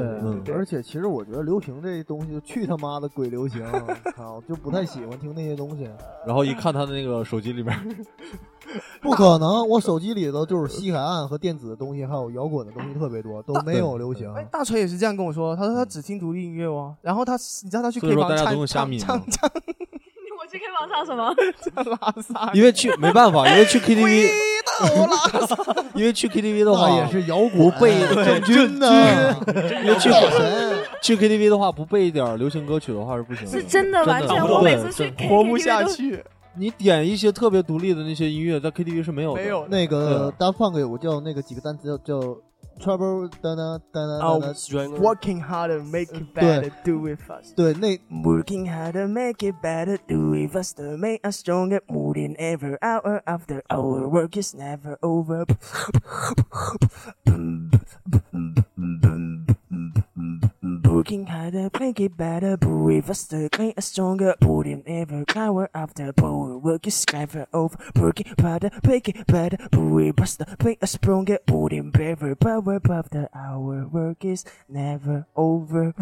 [0.45, 3.65] 对而且其实我觉得流行这东西，去他妈的鬼流行！
[4.17, 5.89] 操，就不太喜欢听那些东西。
[6.27, 7.77] 然后一看他的那个手机里面，
[9.01, 14.33] 不可能，我手机里头就是西海岸和电子的东西，还有摇滚的东西特别多，都没有流行。
[14.35, 17.33] 哎，大锤也是这样跟我说，他说他只听独立音乐哦，然后他
[17.65, 19.61] 你知道他去所 K 以说房唱大家都用虾米吗唱唱唱我
[20.53, 21.35] 去 K 房唱什么？
[21.75, 24.29] 唱拉萨，因为去没办法，因为去 KTV，
[24.81, 25.57] 回到拉萨，
[25.95, 29.35] 因为去 KTV 的话也是摇滚，不背郑钧呢，
[29.83, 30.79] 因为去神。
[31.01, 33.51] 去 KTV 的话不背一点流行歌曲的话是不行的。
[33.51, 36.23] 是真的完全，我每次去对 K 活不下去。
[36.55, 39.43] 你点一些特别独立的那些音乐，在 KTV 是没有的。
[39.43, 42.37] 没有那个对 Daft Punk 有个叫那个几个单词叫叫
[42.80, 47.56] Trouble 哒哒哒哒哦哒哒， Working harder, make it 对 better, do it fast.
[47.56, 52.78] 对，那 Working harder, make it better, do it faster, make us stronger, more than ever,
[52.82, 55.46] hour after hour, work is never over.
[60.85, 66.59] Working harder, play it better, breathe faster, playing stronger, Putting in ever, power after power,
[66.59, 72.37] work your skyver over, working harder, play it better, breathe faster, playing stronger, Putting in
[72.37, 75.95] power after Our work is never over.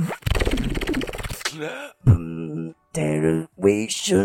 [2.93, 4.25] Derivation.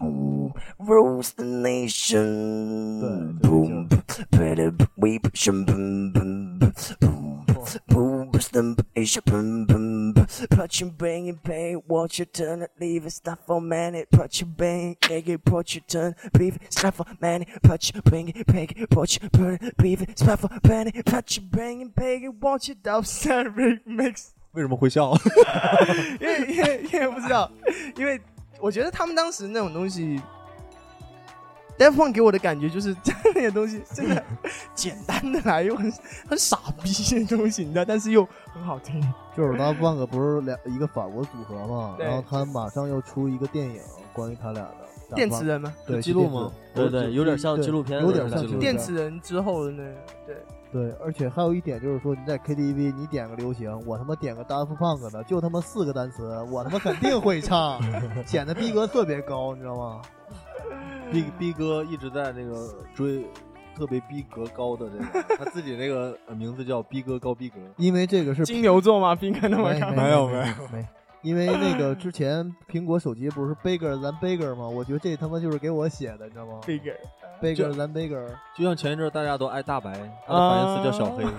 [0.00, 3.38] Oh, rules the nation.
[3.42, 3.88] Boom,
[4.30, 7.29] better weep, boom, boom, boom.
[7.59, 10.13] boom, boom, bust them, Asia, boom, boom,
[10.49, 14.39] put your bang and pay, watch your turn, leave it, stop for a minute, put
[14.39, 18.31] your bang, take it, put your turn, beef, stop for a minute, put your bang,
[18.47, 22.23] peg it, put your burn, beef, stop for a minute, put your bang and peg
[22.23, 24.29] it, watch your dubstep remix.
[24.53, 25.13] 为什么会笑？
[26.21, 27.51] 因为因为因为不知道，
[27.97, 28.21] 因为
[28.61, 30.21] 我觉得他们当时那种东西
[31.80, 32.94] d e f Punk 给我的感觉就是
[33.34, 34.22] 那些东西真的
[34.74, 35.90] 简单的来又很
[36.28, 38.22] 很傻逼的东西，你知道，但是又
[38.52, 39.00] 很好听。
[39.34, 43.80] 就是 Daft Punk 不是两一个法国组合嘛，然后他马上要出一个电影，
[44.12, 45.72] 关于他俩的电池，人吗？
[45.86, 46.52] 对，记录吗？
[46.74, 49.94] 对对，有点像纪录片，有点像纪录片电池人之后的那个，
[50.26, 50.36] 对，
[50.70, 57.80] 对，而且还有一点就是说，你在 KTV 你点个流行，我他妈点个 Daft Punk 的，就他妈四个单词，我他妈肯定会唱，
[58.26, 60.02] 显得逼格特别高，你知道吗？
[61.12, 63.24] 逼逼哥一直在那个追
[63.76, 67.56] 特别逼格高的这个，他自己那个呃名字叫逼哥高逼格。
[67.76, 69.14] 因为这个是金牛座吗？
[69.14, 70.86] 逼哥那么没看没有没有没，
[71.22, 74.68] 因为那个之前苹果手机不是 bigger than bigger 吗？
[74.68, 79.92] 我觉得这他妈就是给我写的，你知道吗 bigger，？bigger than bigger，就像前一阵大家都爱大白，
[80.26, 81.24] 他的反义词叫小黑，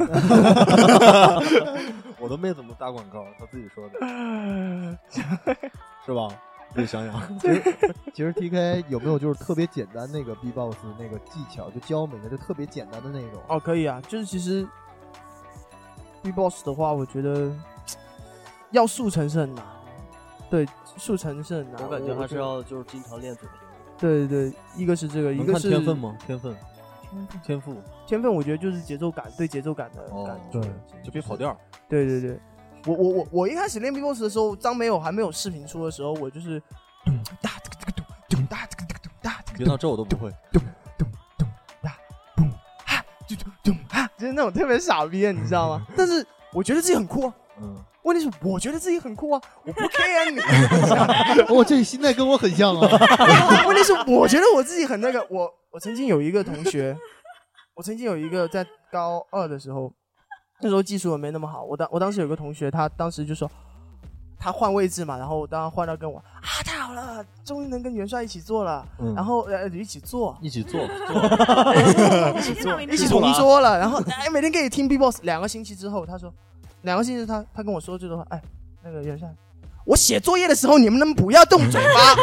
[2.20, 4.00] 我都没怎么打广告，他自己说的，
[6.06, 6.28] 是吧？
[6.74, 7.76] 自己想想， 其实
[8.14, 13.42] 其实 TK 有没有就是特别简单那个 B-box 那个技巧，就教我们一下，就特别简单的那种。
[13.48, 14.68] 哦，可以啊，就是其实
[16.22, 17.52] B boss 的话，我觉得
[18.72, 19.66] 要速成是很难，
[20.50, 20.68] 对，
[20.98, 21.82] 速成是很难。
[21.84, 23.36] 我感觉还是要就是经常练。
[23.98, 26.18] 对对对，一个是这个，一看个是天分吗？
[26.26, 26.56] 天分，
[27.44, 27.76] 天赋，
[28.08, 30.60] 天分我觉得就是节奏感，对节奏感的哦感觉。
[30.60, 30.72] 对
[31.04, 31.56] 就别跑调。
[31.88, 32.40] 对对对，
[32.86, 36.62] 我我我我一开始练 B-box 的时候，张没有还没有视频出的时候，我就是
[37.06, 40.32] 咚哒这个这个咚咚哒这个这个咚哒这个别到这我都不会。
[40.52, 40.62] 咚
[40.98, 41.08] 咚
[41.38, 41.48] 咚
[41.82, 41.96] 哒
[42.36, 42.50] 咚
[42.86, 45.86] 哈就咚咚哈，就是那种特别傻逼的，你知道吗？
[45.96, 47.34] 但是我觉得自己很酷啊。
[47.60, 50.40] 嗯，问题是，我觉得自己很酷啊，我不 care 你。
[51.54, 52.90] 我这心态跟我很像啊。
[53.68, 55.26] 问题是，我觉得我自己很那个。
[55.30, 56.98] 我我曾经有一个同学，
[57.76, 59.94] 我曾经有一个在高二的时候，
[60.62, 61.64] 那时候技术也没那么好。
[61.64, 63.49] 我当我当时有个同学，他当时就说
[64.38, 70.82] 他换位置嘛，然后我当时换到跟我啊，太好了，终于能跟元帅一起做了，嗯然后呃一起做，一起做，
[72.38, 75.20] 一起做，一一起同桌了，然后 哎每天可以听 B-box。
[75.24, 76.34] 两个星期之后，他说，
[76.82, 78.41] 两个星期他他跟我说这句话，哎，
[78.84, 79.28] 那个元帅。
[79.84, 82.16] 我写作业的时候，你们能不要动嘴巴？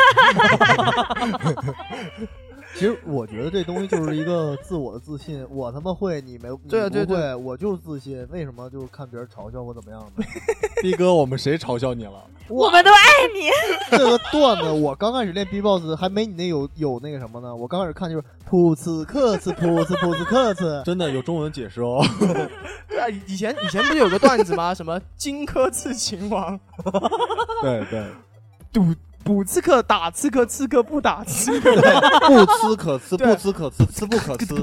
[2.78, 8.24] 其实我觉得这东西就是一个自我的自信，我他妈会，你没你对啊对不会，对我就是自信。
[8.30, 10.24] 为什么就是看别人嘲笑我怎么样呢？
[10.80, 12.24] 逼哥，我们谁嘲笑你了？
[12.48, 12.96] 我们都爱
[13.34, 13.50] 你。
[13.90, 22.00] 这个段子我刚开始练 B-box 还没你那有有那个什么呢，我刚开始看就是噗呲克呲噗呲噗呲克呲，真的有中文解释哦。
[22.88, 24.72] 对啊，以前以前不是有个段子吗？
[24.72, 26.58] 什么荆轲刺秦王，
[27.60, 28.06] 对对，
[28.72, 28.94] 赌
[29.28, 31.70] 补刺客打刺客，刺客不打刺客，
[32.26, 34.54] 不吃可吃，不吃可吃，吃不可吃。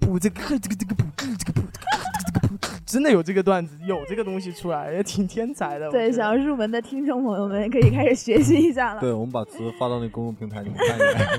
[0.00, 5.88] 补这个这个这个补这个补这个补真的有这个段子，有这个东西出来，也挺天才的。
[5.92, 9.00] 对，想要入门的听众朋友们可以开始学习一下了。
[9.00, 11.38] 对，我们把词发到那公众平台，你们看一下。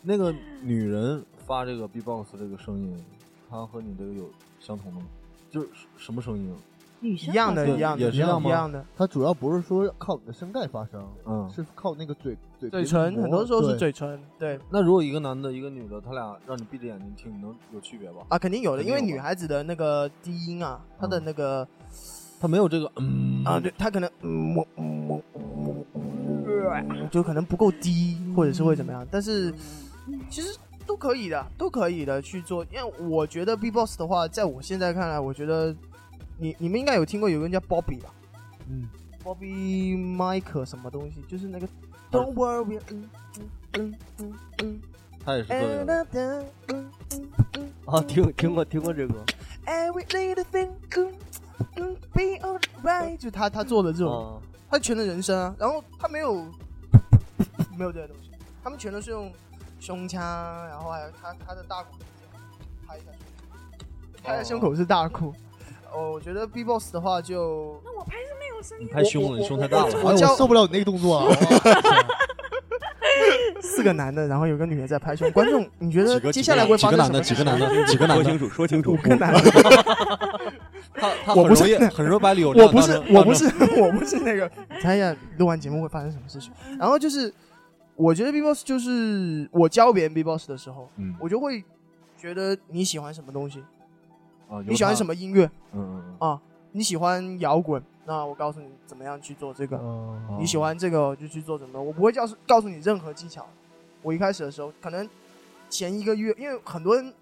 [0.00, 2.96] 那个女人发这个 B-box 这个声音，
[3.50, 5.06] 她和你这个有相同的吗？
[5.50, 6.50] 就是什么声音？
[7.00, 8.84] 女生一样的，一样的，也是这样一样的。
[8.96, 18.22] 它主要不是说靠你的声带发声，嗯，是靠那个嘴嘴嘴唇很多时候是嘴唇，对那如果一个男的，一个女的，他俩让你闭着眼睛听，你能有区别吧？
[18.28, 21.66] 啊，肯定有的，因为女孩子的那个低音啊，她的嗯那个
[22.40, 25.84] 她没有这个，嗯啊，对，她可能嗯我嗯我嗯
[27.00, 29.52] 我就可能不够低，或者是会怎么样，但是
[30.28, 32.64] 其实都可以的，都可以的去做。
[32.72, 35.74] 因为我觉得 B-box 的话，在我现在看来，我觉得
[36.38, 38.14] 你你们应该有听过有个人叫 Bobby 吧？
[38.68, 38.88] 嗯
[39.24, 41.68] ，Bobby Mike 什么东西，就是那个
[42.10, 43.10] Don't worry，嗯
[43.42, 44.80] 嗯嗯嗯嗯
[45.24, 46.06] 他也是做这个。
[47.86, 49.14] 啊，听听过听过这个
[49.66, 56.44] ，，every little thing，could，be alright，就他他做的这种，啊，他全的人声啊，然后他没有
[57.76, 58.30] 没有这些东西，
[58.62, 59.32] 他们全都是用
[59.80, 60.22] 胸腔，
[60.68, 61.96] 然后还有他他的大鼓
[62.86, 63.18] 拍一下胸
[63.48, 65.34] 口，拍的胸口是大鼓。
[65.92, 68.90] 哦，我觉得 B-box 的话就那我拍是没有声你音。
[68.92, 70.02] 太凶了，你胸太大我了。
[70.04, 71.26] 我受不了你那个动作啊！
[73.60, 75.30] 四个男的，然后有个女的在拍胸。
[75.32, 77.20] 观众，你觉得接下来会发生什么？
[77.20, 78.96] 几个男的，几个男的，几个男的说清，楚，说清楚五。
[78.96, 79.40] 个男的，
[80.94, 83.46] 他 他我不是很容易 很容易把理由我不是我不是
[83.80, 86.52] 我不是那个，你猜一下录完节目会发生什么事情？
[86.78, 87.32] 然后就是，
[87.96, 91.64] 我觉得 B-box 就是我教别人 B-box 的时候，嗯我就会
[92.16, 93.62] 觉得你喜欢什么东西，
[94.48, 95.14] 啊，你喜欢什么？
[95.14, 96.40] 音乐嗯啊？
[96.72, 99.76] 你喜欢摇滚，那我告诉你怎么样去做这个。
[99.78, 103.46] 嗯你喜欢这个就去做什么，我不会告诉告诉你任何技巧。
[104.02, 105.08] 我一开始的时候，可能
[105.68, 107.12] 前一个月，因为很多人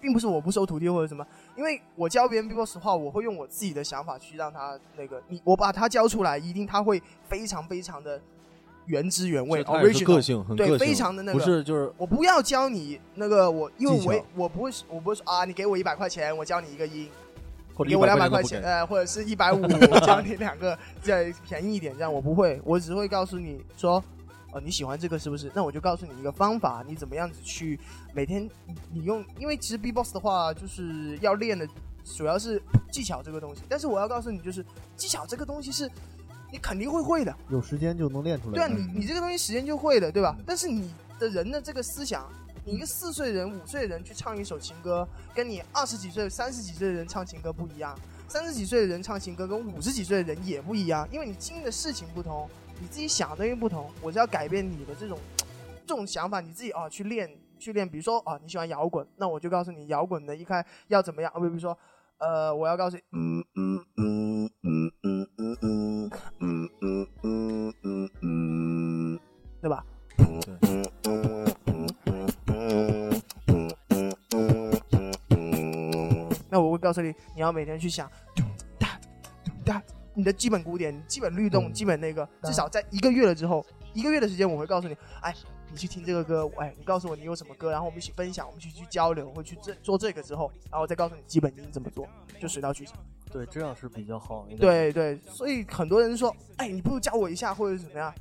[0.00, 1.24] 并不是我不收徒弟或者什么，
[1.56, 8.20] 因为我教别人 B-box 的话，我会用我自己的想法去让他那个你，我把他教出来，一定他会非常非常的
[8.86, 10.20] 原汁原味个。
[10.20, 17.08] 性，很对，非常的那个不是就是我不要教你那个我，因为我我不会我不会说啊，你给我一百块钱，我教你一个音，
[17.86, 19.60] 给我两百100块钱，呃，或者是一百五，
[19.90, 24.02] 我教你两个，再便宜一点，这样我不会，我只会告诉你说，
[24.52, 25.50] 呃，你喜欢这个是不是？
[25.54, 27.78] 那我就告诉你一个方法，你怎么样子去
[28.12, 31.66] 每天你你用，因为其实 B-box 的话就是要练的
[32.16, 32.62] 主要是
[32.92, 34.64] 技巧这个东西，但是我要告诉你，就是
[34.96, 35.90] 技巧这个东西是
[36.54, 38.54] 你肯定会会的，有时间就能练出来。
[38.54, 40.44] 对啊，你嗯你这个东西时间就会的，对吧嗯？
[40.46, 40.88] 但是你
[41.18, 42.30] 的人的这个思想，
[42.64, 47.98] 你一个四岁人、五岁的人去唱一首情歌，跟你二十几岁、三十几岁的人唱情歌不一样。
[48.28, 52.48] 三十几岁的人唱情歌跟五十几岁的人也不一样，因为你经历的事情不同，
[52.80, 53.90] 你自己想的东西不同。
[54.00, 55.18] 我是要改变你的这种
[55.84, 57.28] 这种想法，你自己啊去练
[57.58, 57.88] 去练。
[57.88, 61.32] 比如说啊，你喜欢摇滚，那我就告诉你摇滚的一开要怎么样。
[61.34, 61.76] 啊，比如说
[62.24, 66.10] 呃，我要告诉你，嗯嗯嗯嗯嗯嗯嗯
[66.40, 69.20] 嗯嗯嗯嗯嗯。
[69.60, 69.84] 对吧？
[76.48, 78.46] 那我会告诉你，你要每天去想，咚
[78.78, 78.98] 哒
[79.44, 79.82] 咚哒，
[80.14, 83.62] 你的基本鼓点、基本律动、基本那个，至少在一个月了之后，
[83.92, 85.34] 一个月的时间，我会告诉你，哎，
[85.70, 92.06] 你去听这个歌，哎，你告诉我你有什么歌，然后我们一起分享，我们一起去交流，会去这做这个之后，然后我再告诉你基本音怎么做，
[92.40, 92.96] 就水到渠成。
[93.32, 94.60] 对，这样是比较好一点。
[94.60, 98.14] 对对，所以很多人说，哎，你不如教我一下，或者是怎么样？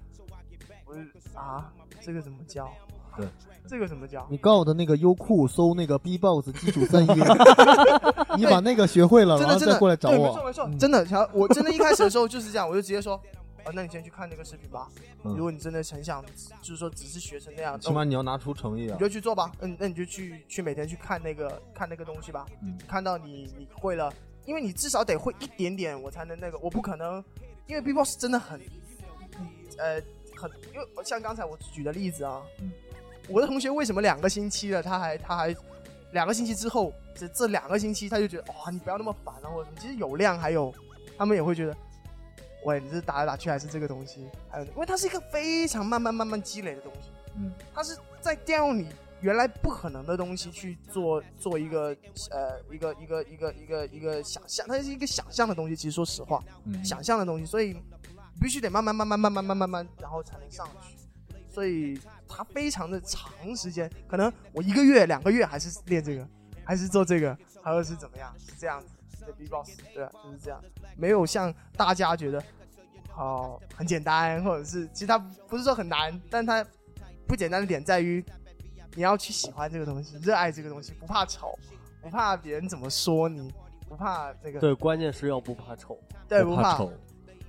[0.85, 1.01] 我就
[1.39, 1.71] 啊，
[2.01, 2.71] 这个怎么教？
[3.15, 3.27] 对，
[3.67, 4.25] 这个怎么教？
[4.27, 7.15] 你告我的那个优酷搜那个 B-box 基础三音，
[8.37, 11.05] 你把那个学会了，然后再过来找我真的。
[11.05, 13.21] 想要我真的一开始的时候就是这样，我就直接说，
[13.66, 14.88] 啊，那你先去看那个视频吧。
[15.24, 16.24] 嗯如果你真的很想，
[16.61, 18.99] 就是说只是学成那样，起码你要拿出诚意啊你。
[18.99, 19.51] 就去做吧。
[19.61, 22.45] 嗯，那你就去去每天去看那个看那个东西吧。
[22.61, 24.14] 嗯看到你你会了，
[24.45, 26.57] 因为你至少得会一点点，我才能那个。
[26.59, 27.24] 我不可能，
[27.68, 28.59] 因为 B-box 真的很，
[29.78, 30.01] 呃，
[30.36, 32.72] 很，因为像刚才我举的例子啊，嗯
[33.30, 35.55] 我的同学为什么两个星期了，他还他还
[36.11, 39.78] 两个星期之后，这这两个星期他就觉得哇，你不要那么烦啊，或者什么。
[39.80, 40.74] 其实有量还有，
[41.18, 41.78] 他们也会觉得，
[42.66, 48.88] 喂，你是打来打去还是这个东西，还有，因为它是一个非常慢慢慢慢积累的东西，嗯，它是在调用你
[49.22, 51.95] 原来不可能的东西去做做一个
[52.32, 55.76] 呃一个一个一个一个一个想象，它是一个想象的东西。
[55.76, 57.76] 其实说实话，嗯想象的东西，所以
[58.41, 60.97] 必须得慢慢慢慢慢慢慢慢慢，然后才能上去。
[61.49, 66.28] 所以它非常的长时间，可能我一个月、两个月还是练这个，
[66.66, 68.88] 还是做这个，还有是怎么样，是这样子
[69.26, 70.61] 的 B-box，对啊，就是这样，
[70.97, 72.43] 没有像大家觉得
[73.15, 76.65] 哦很简单，或者是其实它不是说很难，但它
[77.28, 78.24] 不简单的点在于
[78.95, 81.57] 你要去喜欢这个东西，热爱这个东西，不怕丑，
[82.01, 83.51] 不怕别人怎么说你，
[83.88, 85.97] 不怕这个，对，关键是要不怕丑。
[86.28, 86.78] 对，不怕。
[86.78, 86.91] 丑。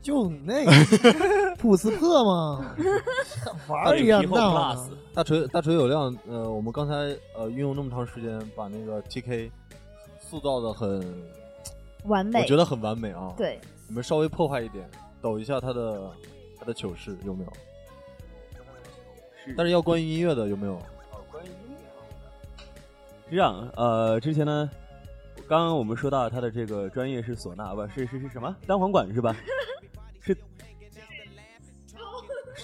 [0.03, 0.71] 就你那个
[1.57, 2.77] 普斯特嘛，
[3.69, 4.77] 玩儿一样大。
[5.15, 6.93] 大锤大锤有量，呃，我们刚才
[7.35, 9.51] 呃运用那么长时间把那个 TK
[10.21, 11.01] 塑造的很
[12.05, 13.33] 完美，我觉得很完美啊。
[13.37, 14.89] 对，你们稍微破坏一点，
[15.21, 16.11] 抖一下他的
[16.59, 17.53] 他的糗事有没有？
[19.57, 20.81] 但是要关于音乐的有没有？
[21.31, 21.77] 关于音乐
[23.29, 24.71] 是这样，呃，之前呢，
[25.47, 27.87] 刚刚我们说到他的这个专业是唢呐吧？
[27.95, 28.55] 是是是什么？
[28.67, 29.37] 单簧管是吧？
[30.21, 30.35] 是，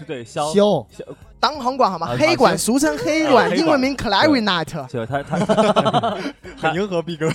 [0.00, 1.04] 是对箫箫箫
[1.38, 2.16] 单簧管好吗？
[2.18, 4.86] 黑管俗称黑管，英文名 clarinet。
[4.88, 5.38] 就他他
[6.56, 7.30] 很迎合逼哥，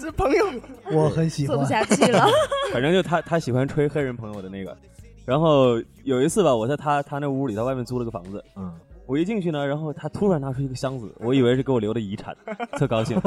[0.00, 0.46] 这朋友
[0.92, 1.56] 我很喜欢。
[1.56, 2.26] 做不下去了。
[2.72, 4.76] 反正就他他喜欢吹黑人朋友的那个。
[5.24, 8.44] 然后有一次吧，我在他他那屋里，在外面租了个房子。
[8.56, 8.72] 嗯。
[9.06, 12.36] 我一进去呢，然后他突然拿出一个箱子，我以为是给我留的遗产，
[12.78, 13.20] 特高兴。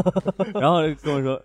[0.53, 1.41] 然后跟我说。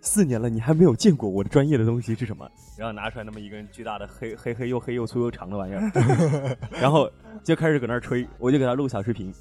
[0.00, 2.48] 四年了，你还没有见过我的专业的东西是什么？
[2.76, 7.10] 然后拿出来那么一根巨大的黑黑黑又黑又粗又长的玩意儿， 然后
[7.42, 9.32] 就开始搁那儿吹，我就给他录小视频，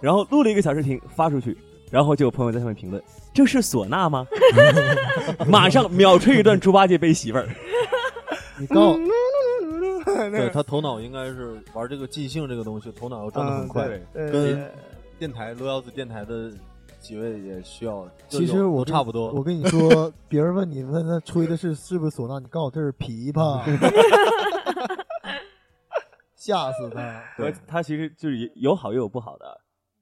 [0.00, 1.56] 然后录了一个小视频发出去，
[1.90, 4.26] 然后就有朋友在上面评论：“这是唢呐吗？”
[5.48, 7.48] 马上秒吹一段猪八戒背媳妇儿。
[8.58, 8.96] 你告，
[10.30, 14.70] 对他头脑应该是玩这个即兴这个东西，头脑要转的很快，跟
[15.18, 16.50] 电台罗腰子电台的。
[17.02, 19.32] 几位也需要，其实我差不多。
[19.32, 23.60] 我跟你说， 别人问你问他吹的是是不是唢呐，你告诉我这是琵琶，
[26.36, 27.22] 吓死他。
[27.36, 29.60] 对， 他其实就是有好也有不好的，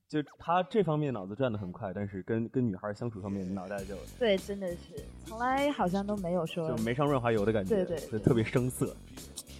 [0.09, 4.79] 就他这方面脑子转的很快，但是跟跟女孩相处方面脑袋就对，真的是
[5.25, 8.95] 从来好像都没有说就没上润滑油的感觉，对对，特别生涩，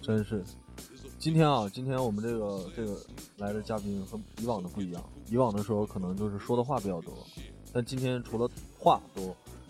[0.01, 0.43] 真是。
[1.21, 2.97] 今天啊，今天我们这个这个
[3.37, 5.03] 来的嘉宾和以往的不一样。
[5.29, 7.13] 以往的时候可能就是说的话比较多，
[7.71, 8.49] 但今天除了
[8.79, 9.25] 话多，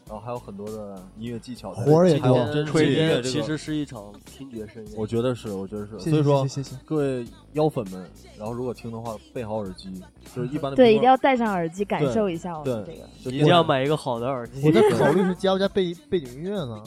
[0.07, 2.63] 然后还有很多的音乐技巧，活儿也多。
[2.63, 4.95] 吹音乐其实是一场听觉盛宴。
[4.95, 5.99] 我觉得是，我觉得是。
[5.99, 9.93] 所以说，谢谢各位妖粉们，然后如果听的话，备好耳机，
[10.33, 10.77] 就是一般的。
[10.77, 13.35] 对，一定要戴上耳机感受一下我们这个。
[13.35, 14.65] 一定要买一个好的耳机。
[14.65, 16.81] 我在考虑是加不加背背景音乐呢。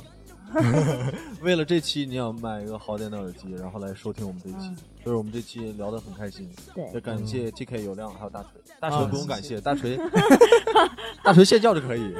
[1.43, 4.75] 为了这期，你要买一个好点的耳机，然后来收听我们这一期。
[5.05, 8.51] 就是我们这期聊得很开心，对，也感谢 TK 有亮还有大锤，
[8.81, 9.99] 大锤不用感谢，大锤，
[11.23, 12.15] 大锤 谢叫就可以。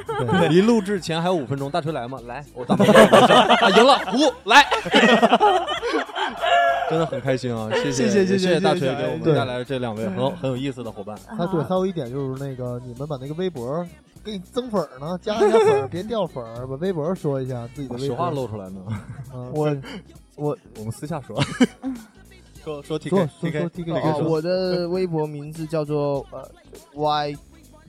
[0.49, 2.19] 离录制前还有五分钟，大锤来吗？
[2.27, 4.65] 来，我大锤赢了，胡来。
[6.87, 7.67] 真的很开心啊！
[7.73, 11.17] 谢谢谢谢谢谢大锤给我们带来这两位很很有意思的伙伴。
[11.27, 13.83] 啊，对，还有一点就是那个你们把那个微博
[14.23, 17.97] 给你增粉呢，加一下粉，别掉粉，把微博说一下自己的。
[17.97, 18.79] 实话露出来呢。
[19.51, 19.75] 我
[20.35, 21.35] 我我们私下说。
[22.65, 24.17] 说说 T K T K T K 啊！
[24.17, 26.49] 我的微博名字叫做呃
[26.95, 27.35] Y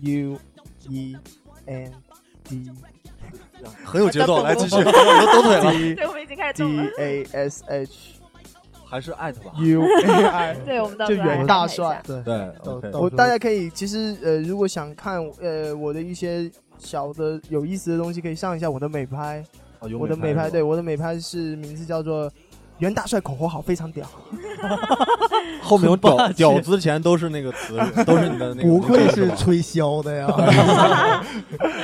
[0.01, 0.39] U
[0.91, 1.17] E
[1.65, 1.93] N
[2.45, 2.71] D，
[3.85, 4.93] 很有节奏， 来继续，抖
[5.43, 5.73] 腿 了。
[5.95, 6.85] 对，我们已经开始动了。
[6.95, 8.21] D A S H，
[8.85, 9.53] 还是艾特吧。
[9.57, 12.03] U A I，对，我们就袁大帅。
[12.07, 12.91] 对对，OK。
[12.93, 19.43] 我大家可以其实呃，如果想看呃我的一些小的有意思的东西，可以上一下我的美拍。
[19.99, 22.31] 我的美拍，对，我的美拍是名字叫做。
[22.79, 24.07] 袁大帅口活好，非常屌。
[25.63, 28.69] 后面有屌屌之前都是那个词， 都是你的那个。
[28.69, 30.27] 不愧是吹箫的呀！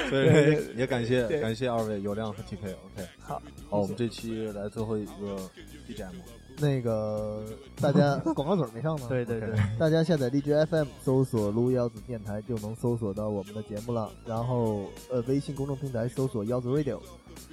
[0.08, 2.58] 所以也感谢感谢二位有亮和 TK。
[2.62, 5.12] OK，好，好，我们这期来最后一个
[5.88, 6.12] BGM。
[6.58, 7.42] 那个
[7.80, 9.06] 大家广告嘴没上呢。
[9.08, 9.48] 对对对，
[9.78, 14.10] 大家下载荔枝 FM，搜索“撸腰子电台”就能搜索到我们的节目了。
[14.26, 16.98] 然后呃，微信公众平台搜索“腰子 Radio”。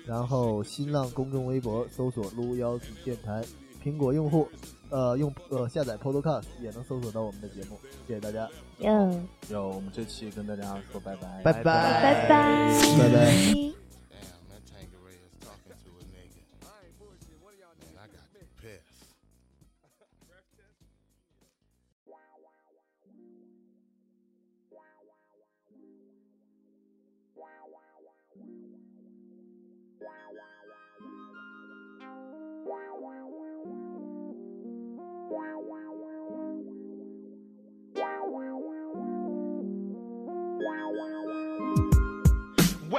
[0.05, 3.43] 然后，新浪公众微博搜索“撸腰子电台”，
[3.83, 4.47] 苹果用户，
[4.89, 7.79] 呃，用呃下载 Podcast 也能搜索到我们的节目。
[8.07, 8.49] 谢谢大家。
[8.79, 9.27] 嗯。
[9.49, 11.41] 要我们这期跟大家说拜拜。
[11.43, 11.63] 拜拜。
[11.63, 12.81] 拜拜。
[12.97, 13.78] 拜拜。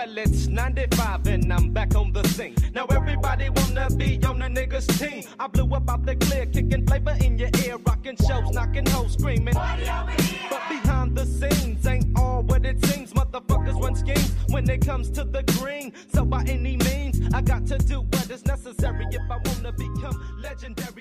[0.00, 2.54] Well, it's 95 and I'm back on the scene.
[2.74, 5.24] Now everybody wanna be on the niggas team.
[5.38, 9.12] I blew up out the clear, kicking flavor in your ear, rocking shows, knocking hoes,
[9.12, 9.52] screaming.
[9.52, 13.12] But behind the scenes ain't all what it seems.
[13.12, 15.92] Motherfuckers run schemes when it comes to the green.
[16.14, 20.38] So by any means, I got to do what is necessary if I wanna become
[20.40, 21.00] legendary.